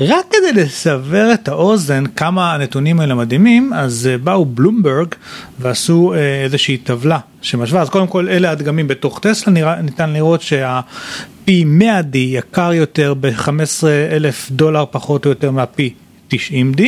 [0.00, 5.08] רק כדי לסבר את האוזן כמה הנתונים האלה מדהימים, אז באו בלומברג
[5.58, 8.88] ועשו איזושהי טבלה שמשווה, אז קודם כל אלה הדגמים.
[8.88, 10.80] בתוך טסלה, ניתן לראות שה...
[11.48, 15.80] פי 100D יקר יותר ב-15 אלף דולר פחות או יותר מה-P
[16.34, 16.82] 90D,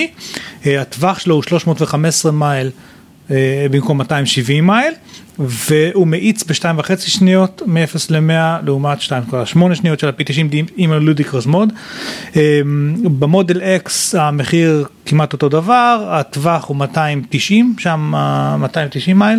[0.66, 2.72] אה, הטווח שלו הוא 315 מייל אה,
[3.70, 4.94] במקום 270 מייל,
[5.38, 11.72] והוא מאיץ בשתיים וחצי שניות מ-0 ל-100 לעומת 2.8 שניות של ה-P90D עם הלודיקרוס מוד.
[12.36, 12.60] אה,
[13.02, 18.12] במודל X המחיר כמעט אותו דבר, הטווח הוא 290, שם
[18.58, 19.38] 290 מייל,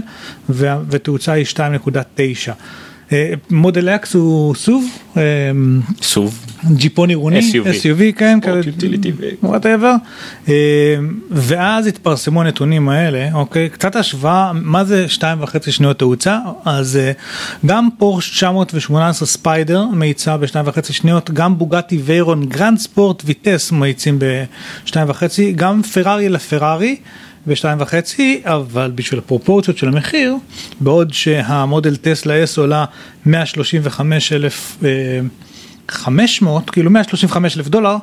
[0.90, 2.52] ותאוצה היא 2.9.
[3.50, 4.86] מודל אקס הוא סוב,
[6.02, 6.46] סוב,
[6.76, 8.40] ג'יפון עירוני, SUV, SUV כן,
[9.44, 9.94] whatever,
[11.32, 17.12] ואז התפרסמו הנתונים האלה, אוקיי, קצת השוואה, מה זה שתיים וחצי שניות תאוצה, אז אה,
[17.66, 24.20] גם Porsche 918 Spyder מאיצה בשתיים וחצי שניות, גם Bugatti Veyron Grand Sport Vitesse מאיצים
[24.84, 26.96] בשתיים וחצי, גם Ferrari LaFerrari.
[27.48, 30.36] בשתיים וחצי, אבל בשביל הפרופורציות של המחיר,
[30.80, 32.86] בעוד שהמודל טסלה S עולה
[33.26, 34.78] 135 אלף
[35.90, 37.96] 500, כאילו 135 אלף דולר,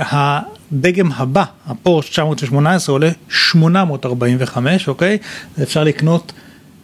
[0.00, 5.18] הדגם הבא, הפורש 918 עולה 845, אוקיי?
[5.62, 6.32] אפשר לקנות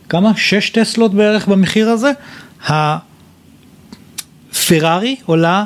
[0.08, 0.32] כמה?
[0.36, 2.10] 6 טסלות בערך במחיר הזה.
[4.52, 5.64] הפרארי עולה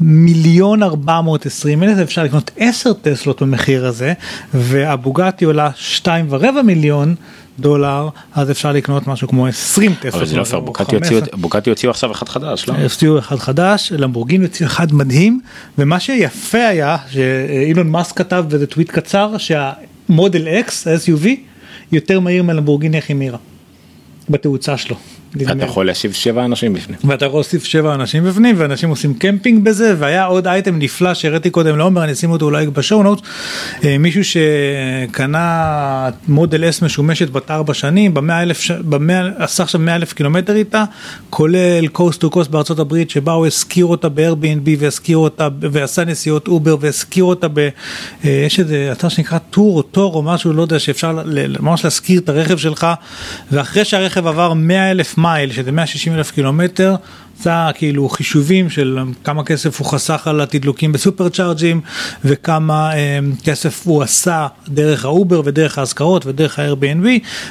[0.00, 4.12] מיליון ארבע מאות עשרים אלף, אפשר לקנות עשר טסלות במחיר הזה,
[4.54, 7.14] והבוגטי עולה שתיים ורבע מיליון
[7.58, 10.14] דולר, אז אפשר לקנות משהו כמו עשרים טסלות.
[10.14, 10.44] אבל זה לא
[11.08, 12.74] פייר, בוגטי הוציאו עכשיו אחד חדש, לא?
[12.74, 15.40] הוציאו אחד חדש, למבורגיני הוציאו אחד מדהים,
[15.78, 21.26] ומה שיפה היה, שאילון מאסק כתב באיזה טוויט קצר, שהמודל X, ה-SUV,
[21.92, 23.38] יותר מהיר מלמבורגיני הכי מהירה,
[24.30, 24.96] בתאוצה שלו.
[25.42, 26.98] אתה יכול להושיב שבע אנשים בפנים.
[27.04, 31.50] ואתה יכול להושיב שבע אנשים בפנים ואנשים עושים קמפינג בזה והיה עוד אייטם נפלא שהראיתי
[31.50, 33.26] קודם לעומר אני אשים אותו אולי ב show notes
[33.98, 40.12] מישהו שקנה מודל S משומשת בת ארבע שנים במאה אלף במאה עשה עכשיו מאה אלף
[40.12, 40.84] קילומטר איתה
[41.30, 46.48] כולל coast to coast בארצות הברית שבה הוא השכיר אותה ב-Airbnb והשכיר אותה ועשה נסיעות
[46.48, 47.68] Uber והשכיר אותה ב...
[48.24, 51.18] יש איזה אתר שנקרא Turo Turo או משהו לא יודע שאפשר
[51.60, 52.86] ממש להשכיר את הרכב שלך
[53.52, 56.94] ואחרי שהרכב עבר מאה אלף מייל שזה 160 אלף קילומטר,
[57.40, 61.80] עשה כאילו חישובים של כמה כסף הוא חסך על התדלוקים ב supercharger ים
[62.24, 67.06] וכמה אה, כסף הוא עשה דרך ה Uber ודרך ההשכרות ודרך ה-Airbnb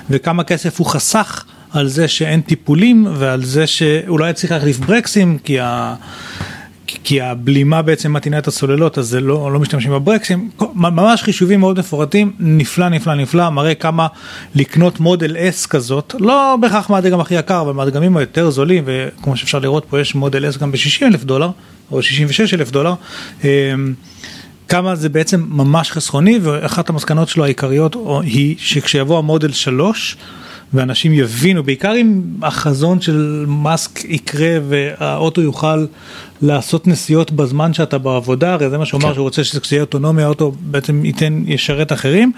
[0.10, 5.38] וכמה כסף הוא חסך על זה שאין טיפולים ועל זה שאולי לא צריך להחליף ברקסים
[5.44, 5.96] כי ה...
[7.04, 11.80] כי הבלימה בעצם מתאינה את הסוללות אז זה לא, לא משתמשים בברקסים, ממש חישובים מאוד
[11.80, 14.08] מפורטים, נפלא נפלא נפלא, מראה כמה
[14.56, 19.60] לקנות מודל S כזאת, לא בהכרח מהדגם הכי יקר, אבל מהדגמים היותר זולים, וכמו שאפשר
[19.60, 21.50] לראות פה יש מודל S גם ב-60 אלף דולר,
[21.92, 22.94] או 66 אלף דולר.
[23.44, 23.94] אמ,
[24.68, 30.18] כמה זה בעצם ממש חסכוני ואחת המסקנות שלו העיקריות היא שכשיבוא המודל 3
[30.74, 35.86] ואנשים יבינו בעיקר אם החזון של מאסק יקרה והאוטו יוכל
[36.42, 39.14] לעשות נסיעות בזמן שאתה בעבודה, הרי זה מה שהוא אמר כן.
[39.14, 42.32] שהוא רוצה שזה יהיה אוטונומי, האוטו בעצם ייתן, ישרת אחרים,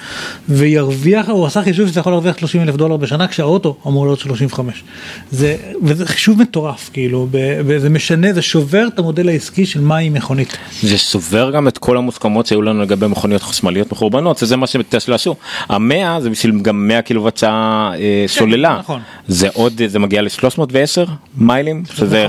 [0.50, 4.84] וירוויח, הוא עשה חישוב שאתה יכול להרוויח 30 אלף דולר בשנה, כשהאוטו אמור להיות 35.
[5.32, 7.28] זה, וזה חישוב מטורף, כאילו,
[7.66, 10.58] וזה משנה, זה שובר את המודל העסקי של מהי מכונית.
[10.82, 15.16] זה שובר גם את כל המוסכמות שהיו לנו לגבי מכוניות חשמליות מחורבנות, זה מה שטסלה
[15.16, 15.36] עשו.
[15.70, 19.02] המאה זה בשביל גם 100 קילוואט שעה אה, כן, סוללה, נכון.
[19.28, 22.28] זה עוד, זה מגיע ל-310 מיילים, שזה...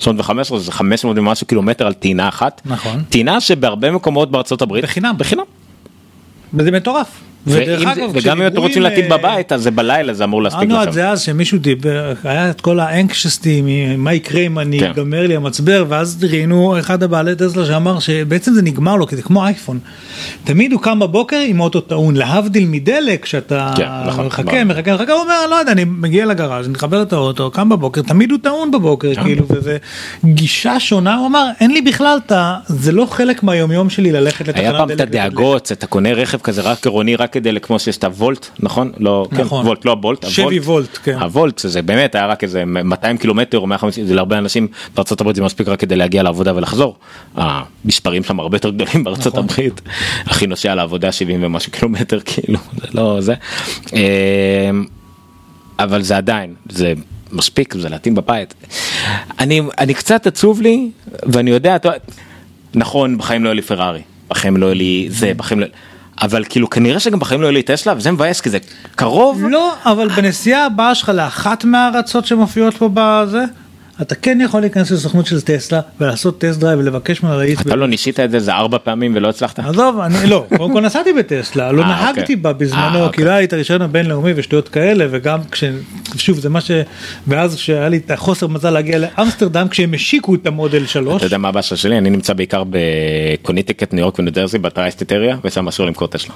[0.00, 2.60] 315 זה 500 ומשהו קילומטר על טעינה אחת.
[2.64, 3.02] נכון.
[3.08, 5.14] טעינה שבהרבה מקומות בארצות הברית בחינם.
[5.18, 5.44] בחינם.
[6.54, 7.29] וזה מטורף.
[7.46, 10.70] וגם אם אתם רוצים להטיל בבית אז זה בלילה זה אמור להספיק לכם.
[10.70, 13.62] אמרנו את זה אז שמישהו דיבר היה את כל האנקשסטי
[13.98, 14.90] מה יקרה אם אני כן.
[14.90, 19.22] אגמר לי המצבר ואז ראינו אחד הבעלי טסלה שאמר שבעצם זה נגמר לו כי זה
[19.22, 19.78] כמו אייפון.
[20.44, 25.12] תמיד הוא קם בבוקר עם אוטו טעון להבדיל מדלק שאתה כן, נכון, מחכה מחכה מחכה
[25.12, 28.38] הוא אומר לא יודע אני מגיע לגראז' אני מחבר את האוטו קם בבוקר תמיד הוא
[28.42, 29.22] טעון בבוקר כן.
[29.22, 29.76] כאילו וזה
[30.24, 32.18] גישה שונה הוא אמר אין לי בכלל
[32.66, 34.74] זה לא חלק מהיומיום שלי ללכת לתחנת דלק.
[34.74, 38.04] היה פעם את הדאגות אתה קונה רכב כזה רק עירוני רק כדי, כמו שיש את
[38.04, 38.92] הוולט, נכון?
[38.98, 39.66] לא, כן, נכון.
[39.66, 40.64] וולט, לא הבולט, שבי הוולט.
[40.66, 41.18] וולט, כן.
[41.20, 45.36] הוולט זה באמת היה רק איזה 200 קילומטר או 150, זה להרבה אנשים בארצות הברית
[45.36, 46.96] זה מספיק רק כדי להגיע לעבודה ולחזור.
[47.34, 49.44] המספרים שם הרבה יותר גדולים בארצות נכון.
[49.44, 49.80] הברית.
[50.26, 53.34] הכי נוסע לעבודה 70 ומשהו קילומטר כאילו, זה לא זה.
[53.92, 54.84] אמ,
[55.78, 56.92] אבל זה עדיין, זה
[57.32, 58.54] מספיק, זה להתאים בבית.
[59.38, 60.90] אני, אני קצת עצוב לי,
[61.22, 61.90] ואני יודע, אתה,
[62.74, 65.66] נכון, בחיים לא היה לי פרארי, בחיים לא היה לי זה, בחיים לא...
[66.22, 68.58] אבל כאילו כנראה שגם בחיים לא היה לי טסלה, וזה מבאס כי זה
[68.96, 69.42] קרוב.
[69.48, 73.44] לא, אבל בנסיעה הבאה שלך לאחת מהארצות שמופיעות פה בזה,
[74.02, 77.60] אתה כן יכול להיכנס לסוכנות של טסלה ולעשות test drive ולבקש להאיץ.
[77.60, 79.58] אתה לא ניסית את זה איזה ארבע פעמים ולא הצלחת?
[79.58, 82.36] עזוב, אני לא, קודם כל נסעתי בטסלה, לא אה, נהגתי אוקיי.
[82.36, 83.16] בה אה, בזמנו, אוקיי.
[83.16, 85.64] כי לא היה לי את הרישיון הבינלאומי ושטויות כאלה, וגם כש...
[86.16, 86.70] שוב, זה מה ש...
[87.26, 91.38] ואז כשהיה לי את החוסר מזל להגיע לאמסטרדם, כשהם השיקו את המודל 3, אתה יודע
[91.38, 91.98] מה הבאסה שלי?
[91.98, 96.34] אני נמצא בעיקר בקונטיקט, ניו יורק וניו ג'רזי, ב tri-state area, ושם אסור למכור טסלה.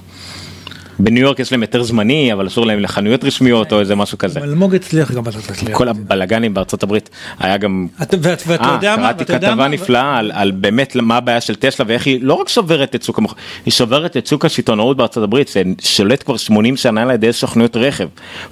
[0.99, 4.41] בניו יורק יש להם היתר זמני, אבל אסור להם לחנויות רשמיות או איזה משהו כזה.
[4.41, 5.77] אלמוג הצליח גם אתה תצליח.
[5.77, 10.19] כל הבלגנים בארצות הברית היה גם אתה- ואת- ואתה אה, יודע מה, קראתי כתבה נפלאה
[10.33, 13.35] על, באמת מה הבעיה של טסלה ואיך היא לא רק שוברת את שוק המח...
[13.67, 18.09] היא שוברת את שוק השיטונאות בארצות הברית ששולט כבר 80 שנה על ידי סוכנויות רכב.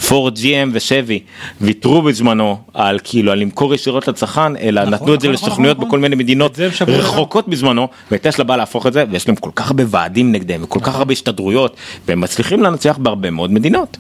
[0.09, 1.21] פורד GM ושבי
[1.61, 5.49] ויתרו בזמנו על כאילו על למכור ישירות לצרכן אלא נכון, נתנו את זה נכון, נכון,
[5.49, 5.79] לסוכנויות.
[5.79, 9.85] בכל מיני מדינות רחוקות בזמנו וטסלה באה להפוך את זה ויש להם כל כך הרבה
[9.87, 11.77] ועדים נגדם וכל כך הרבה השתדרויות
[12.09, 13.97] והם מצליחים לנצח בהרבה מאוד מדינות.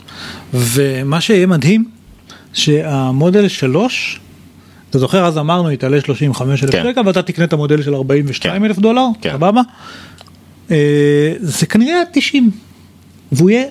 [0.55, 1.85] ומה שיהיה מדהים,
[2.53, 4.20] שהמודל 3,
[4.91, 6.85] אתה זוכר אז אמרנו יתעלה 35 אלף כן.
[6.91, 9.33] שקל ואתה תקנה את המודל של 42 אלף דולר, כן.
[9.33, 9.61] סבבה?
[10.70, 12.51] אה, זה כנראה 90,
[13.33, 13.64] והוא יהיה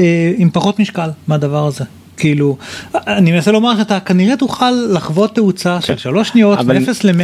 [0.00, 1.84] אה, עם פחות משקל מהדבר הזה.
[2.16, 2.56] כאילו,
[2.94, 7.22] אני מנסה לומר שאתה כנראה תוכל לחוות תאוצה של שלוש שניות, אבל- מ-0 ל-100,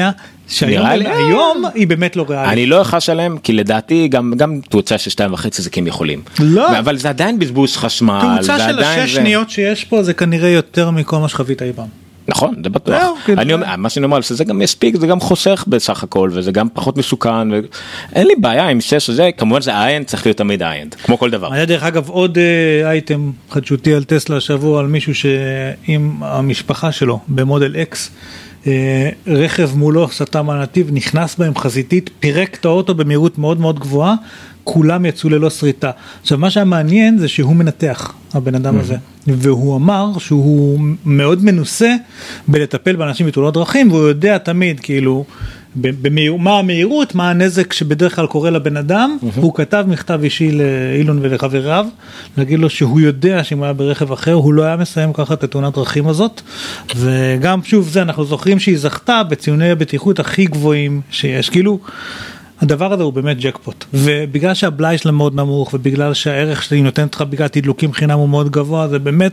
[0.49, 2.53] שהיום היא באמת לא ריאלית.
[2.53, 5.86] אני לא אכעס עליהם כי לדעתי גם גם תאוצה של שתיים וחצי זה כי הם
[5.86, 6.22] יכולים.
[6.41, 6.78] לא.
[6.78, 8.20] אבל זה עדיין בזבוז חשמל.
[8.36, 12.00] תאוצה של השש זה- שניות שיש פה זה כנראה יותר מכל מה שחווית אי פעם.
[12.29, 13.01] נכון זה בטוח.
[13.01, 16.31] זהו, כאילו- אני אומר מה שאני אומר שזה גם יספיק זה גם חוסך בסך הכל
[16.33, 17.51] וזה גם פחות מסוכן.
[18.14, 21.31] אין לי בעיה עם שש הזה כמובן זה high-end צריך להיות תמיד high-end כמו כל
[21.31, 21.53] דבר.
[21.53, 27.18] היה דרך אגב עוד אה, אייטם חדשותי על טסלה השבוע על מישהו שעם המשפחה שלו
[27.29, 28.11] במודל X.
[28.66, 34.14] אה, רכב מולו סטה מהנתיב נכנס בהם חזיתית פירק את האוטו במהירות מאוד מאוד גבוהה
[34.65, 35.91] כולם יצאו ללא שריטה.
[36.23, 38.97] עכשיו מה שהיה מעניין זה שהוא מנתח הבן אדם הזה.
[39.27, 41.95] והוא אמר שהוא מאוד מנוסה
[42.49, 45.25] בלטפל באנשים בתאונות דרכים והוא יודע תמיד כאילו
[45.77, 49.17] במהיר, מה המהירות מה הנזק שבדרך כלל קורה לבן אדם.
[49.37, 51.87] הוא כתב מכתב אישי לאילון ולחבריו
[52.37, 55.45] להגיד לו שהוא יודע שאם הוא היה ברכב אחר הוא לא היה מסיים ככה את
[55.45, 56.41] התאונת דרכים הזאת.
[56.97, 61.51] וגם שוב זה אנחנו זוכרים שהיא זכתה בציוני הבטיחות הכי גבוהים שיש.
[61.51, 61.79] כאילו.
[62.61, 67.23] הדבר הזה הוא באמת ג'קפוט ובגלל שהבלאי שלה מאוד נמוך ובגלל שהערך שהיא נותנת לך
[67.23, 69.33] בגלל תדלוקים חינם הוא מאוד גבוה זה באמת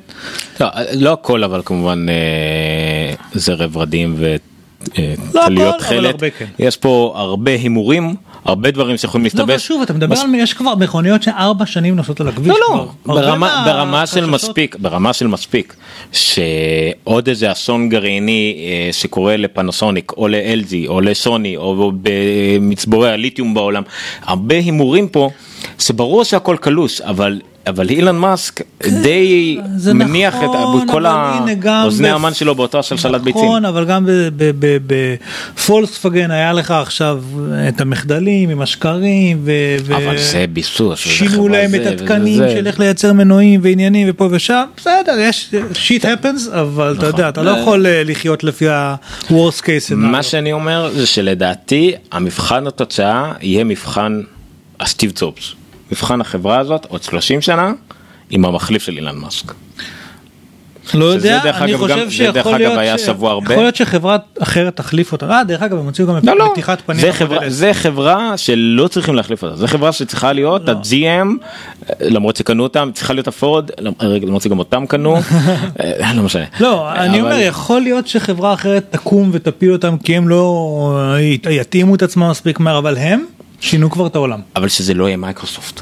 [0.60, 4.28] לא, לא הכל אבל כמובן אה, זרע ורדים לא
[4.88, 6.14] וטליות הכל, אבל תכלת.
[6.14, 6.46] הרבה כן.
[6.60, 8.16] יש פה הרבה הימורים
[8.48, 9.60] הרבה דברים שיכולים לא, להסתבך.
[9.60, 12.48] שוב אתה מדבר מס- על יש כבר מכוניות שארבע שנים נוסעות על הכביש.
[12.48, 15.76] לא לא ברמה, ברמה של מספיק ברמה של מספיק
[16.12, 23.84] שעוד איזה אסון גרעיני אה, שקורה לפנסוניק או ל-LG או לסוני או במצבורי הליתיום בעולם
[24.24, 25.30] הרבה הימורים פה
[25.80, 27.40] שברור שהכל קלוש אבל.
[27.70, 28.62] אבל אילן מאסק
[29.04, 29.58] די
[29.94, 33.42] מניח נכון, את כל האוזני המן שלו באותה שלשלת ביצים.
[33.42, 34.06] נכון, אבל גם
[34.88, 37.24] בפולקסווגן היה לך עכשיו
[37.70, 39.52] את המחדלים עם השקרים ו...
[39.96, 41.00] אבל זה ביסוס.
[41.00, 42.38] שינו להם זה את התקנים.
[42.38, 47.44] של איך לייצר מנועים ועניינים ופה ושם, בסדר, יש שיט happens, אבל אתה יודע, אתה
[47.44, 47.62] לא נכון.
[47.62, 49.96] יכול אה, לחיות לפי ה-worst case.
[49.96, 54.22] מה שאני אומר זה שלדעתי המבחן התוצאה יהיה מבחן
[54.80, 55.57] הסטיב צופס.
[55.92, 57.72] מבחן החברה הזאת עוד 30 שנה
[58.30, 59.54] עם המחליף של אילן מאסק.
[60.94, 63.02] לא יודע, אני אגב גם- חושב זה שיכול להיות ש-.
[63.44, 65.30] יכול להיות שחברה אחרת תחליף אותה.
[65.32, 67.00] אה, דרך אגב, הם הוציאו גם לא לא, פתיחת פנים.
[67.02, 67.50] זה חברה.
[67.50, 70.72] זה חברה שלא צריכים להחליף אותה, זה חברה שצריכה להיות לא.
[70.72, 71.28] ה-GM,
[72.02, 73.70] למרות שקנו אותם, צריכה להיות הפורד,
[74.02, 75.16] רגע למרות שגם אותם קנו,
[75.80, 76.44] אה, לא משנה.
[76.60, 81.18] לא, אני אבל- אומר, יכול להיות שחברה אחרת תקום ותפיל אותם כי הם לא
[81.50, 83.26] יתאימו את עצמם מספיק מהר, אבל הם
[83.60, 84.40] שינו כבר את העולם.
[84.56, 85.82] אבל שזה לא יהיה מייקרוסופט.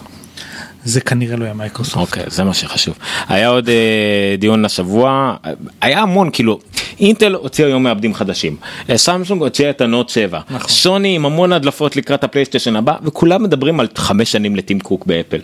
[0.86, 1.98] זה כנראה לא יהיה מייקרוסופט.
[1.98, 2.98] אוקיי זה מה שחשוב
[3.28, 5.36] היה עוד אה, דיון השבוע
[5.82, 6.60] היה המון כאילו
[7.00, 8.56] אינטל הוציאה היום מעבדים חדשים
[8.90, 10.70] אה, סמסונג הוציאה את ה Note 7 נכון.
[10.70, 15.40] סוני עם המון הדלפות לקראת הפלייסטיישן הבא וכולם מדברים על חמש שנים לטים קוק באפל.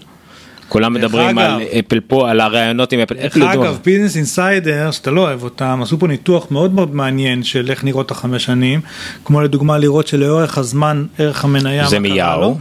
[0.72, 3.16] כולם מדברים אגב- על אפל פה על הראיונות עם אפל.
[3.26, 3.54] אפל ידוע.
[3.54, 7.84] אגב, Business Insider, שאתה לא אוהב אותם, עשו פה ניתוח מאוד מאוד מעניין של איך
[7.84, 8.82] נראות החמש שנים,
[9.26, 11.88] כמו לדוגמה לראות שלאורך הזמן ערך המניה...
[11.88, 12.58] זה מיהו?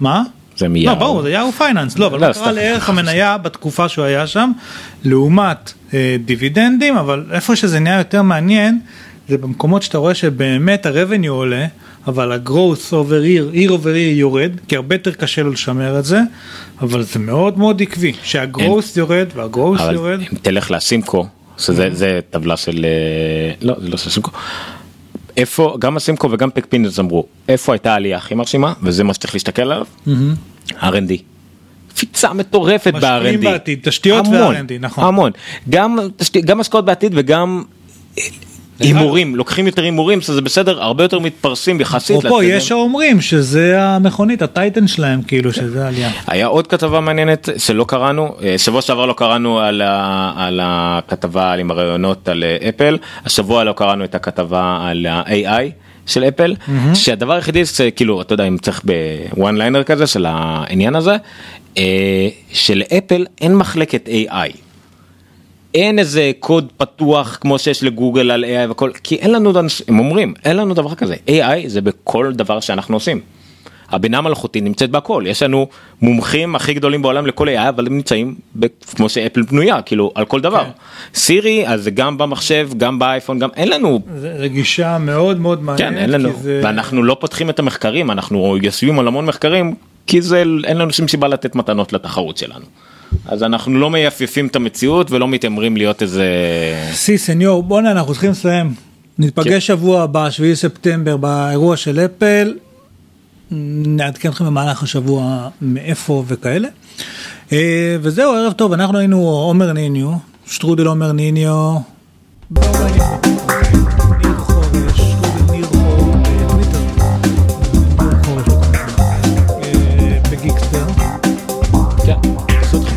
[0.00, 0.22] מה?
[0.56, 0.96] זה לא מיהו.
[0.96, 2.52] ברור זה Yahoo Finance לא אבל לא, מה קרה.
[2.52, 4.52] לערך המניה בתקופה שהוא היה שם
[5.04, 8.80] לעומת אה, דיבידנדים אבל איפה שזה נהיה יותר מעניין
[9.28, 11.66] זה במקומות שאתה רואה שבאמת ה-revenue עולה
[12.06, 16.04] אבל ה-growth over year, year over year יורד כי הרבה יותר קשה לו לשמר את
[16.04, 16.20] זה
[16.80, 20.20] אבל זה מאוד מאוד עקבי שה-growth יורד וה-growth יורד.
[20.20, 21.26] אם תלך לסימקו,
[21.58, 24.30] שזה זה טבלה של, אה, לא זה לא של סימקו,
[25.36, 29.62] איפה, גם הסימקו וגם פקפינדס אמרו, איפה הייתה העלייה הכי מרשימה, וזה מה שצריך להסתכל
[29.62, 29.86] עליו,
[30.70, 31.12] R&D.
[31.88, 33.44] קפיצה מטורפת משקיעים ב-R&D.
[33.44, 35.04] בעתיד, תשתיות ו-R&D, נכון.
[35.04, 35.30] המון.
[35.70, 35.98] גם,
[36.44, 37.62] גם השקעות בעתיד וגם
[38.80, 42.18] הימורים, לוקחים יותר הימורים, שזה בסדר, הרבה יותר מתפרסים יחסית.
[42.18, 42.42] אפרופו.
[42.42, 46.10] יש האומרים שזה המכונית הטייטן שלהם כאילו שזה העלייה.
[46.26, 51.52] היה עוד כתבה מעניינת שלא קראנו, אה, שבוע שעבר לא קראנו על, ה, על הכתבה
[51.52, 55.70] עם הרעיונות על אה, אפל, השבוע לא קראנו את הכתבה על ה-AI
[56.06, 56.94] של אפל, mm-hmm.
[56.94, 58.82] שהדבר היחידי זה כאילו, אתה יודע, אם צריך
[59.34, 61.16] בוואן ליינר כזה של העניין הזה,
[61.78, 64.69] אה, שלאפל אין מחלקת AI.
[65.74, 69.52] אין איזה קוד פתוח כמו שיש לגוגל על AI וכל, כי אין לנו,
[69.88, 73.20] הם אומרים, אין לנו דבר כזה, AI זה בכל דבר שאנחנו עושים.
[73.90, 75.66] הבינה מלאכותית נמצאת בהכל, יש לנו
[76.02, 78.66] מומחים הכי גדולים בעולם לכל AI, אבל הם נמצאים ב-
[78.96, 80.64] כמו שאפל בנויה, כאילו על כל דבר.
[81.14, 85.62] סירי, אז זה גם במחשב, גם באייפון, גם אין לנו, זה זה גישה מאוד מאוד
[85.62, 85.92] מעניינת.
[85.94, 89.74] כן, אין לנו, זה- ואנחנו לא פותחים את המחקרים, אנחנו יושבים על המון מחקרים,
[90.06, 92.64] כי זה, אין לנו שום סיבה לתת מתנות לתחרות שלנו.
[93.26, 96.24] אז אנחנו לא מייפייפים את המציאות ולא מתיימרים להיות איזה...
[96.92, 98.68] סי סניור בואנה אנחנו צריכים לסיים.
[98.68, 99.22] כן.
[99.22, 102.54] נתפגש שבוע הבא 7 ספטמבר באירוע של אפל.
[103.50, 106.68] נעדכן אתכם במהלך השבוע מאיפה וכאלה.
[107.52, 110.12] אה, וזהו ערב טוב אנחנו היינו עומר ניניו
[110.46, 111.76] שטרודל עומר ניניו.
[112.50, 113.79] באו בעניינים.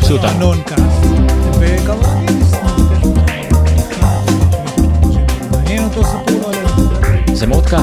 [0.04, 0.52] חיפשו אותנו.
[1.60, 2.24] וכמובן
[5.68, 6.04] עלינו.
[7.34, 7.76] זה מאוד קל.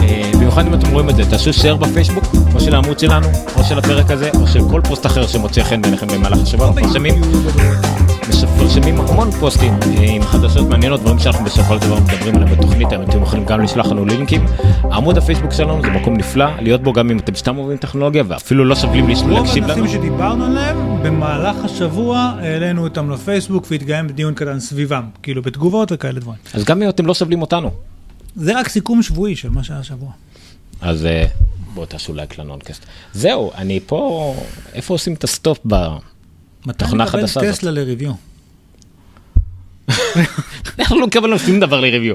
[0.00, 3.64] אה, במיוחד אם אתם רואים את זה, תעשו שייר בפייסבוק, או של העמוד שלנו, או
[3.64, 6.70] של הפרק הזה, או של כל פוסט אחר שמוצא חן בעיניכם במהלך השבוע.
[6.70, 7.14] מפרסמים,
[8.70, 12.92] מפרסמים המון פוסטים אה, עם חדשות מעניינות, דברים שאנחנו בסופו של דבר מדברים עליהם בתוכנית,
[12.92, 14.44] היום אתם יכולים גם לשלוח לנו לינקים.
[14.92, 18.64] עמוד הפייסבוק שלנו זה מקום נפלא להיות בו גם אם אתם סתם אוהבים טכנולוגיה ואפילו
[18.64, 19.72] לא סובלים רוב להקשיב לנו.
[19.72, 26.20] הנושאים שדיברנו עליהם במהלך השבוע העלינו אותם לפייסבוק והתקיים דיון קטן סביבם כאילו בתגובות וכאלה
[26.20, 26.38] דברים.
[26.54, 27.70] אז גם אם אתם לא סובלים אותנו.
[28.36, 30.10] זה רק סיכום שבועי של מה שהיה השבוע.
[30.80, 31.24] אז אה,
[31.74, 32.84] בואו תעשו לייק לנונקאסט.
[33.12, 34.34] זהו, אני פה,
[34.74, 35.74] איפה עושים את ה stop ב...
[36.66, 37.54] מתי תוכנה נקבל חדשה הזאת.
[37.54, 38.29] טסלה ל review?
[40.78, 42.14] אנחנו לא קיבלנו שום דבר ל review.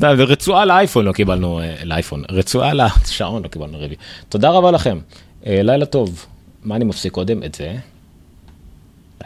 [0.00, 3.98] רצועה לאייפון לא קיבלנו, אה, לאייפון, רצועה לשעון לא קיבלנו review.
[4.28, 4.98] תודה רבה לכם,
[5.46, 6.26] אה, לילה טוב.
[6.64, 7.42] מה אני מפסיק קודם?
[7.42, 7.74] את זה.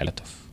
[0.01, 0.44] לילה טוב.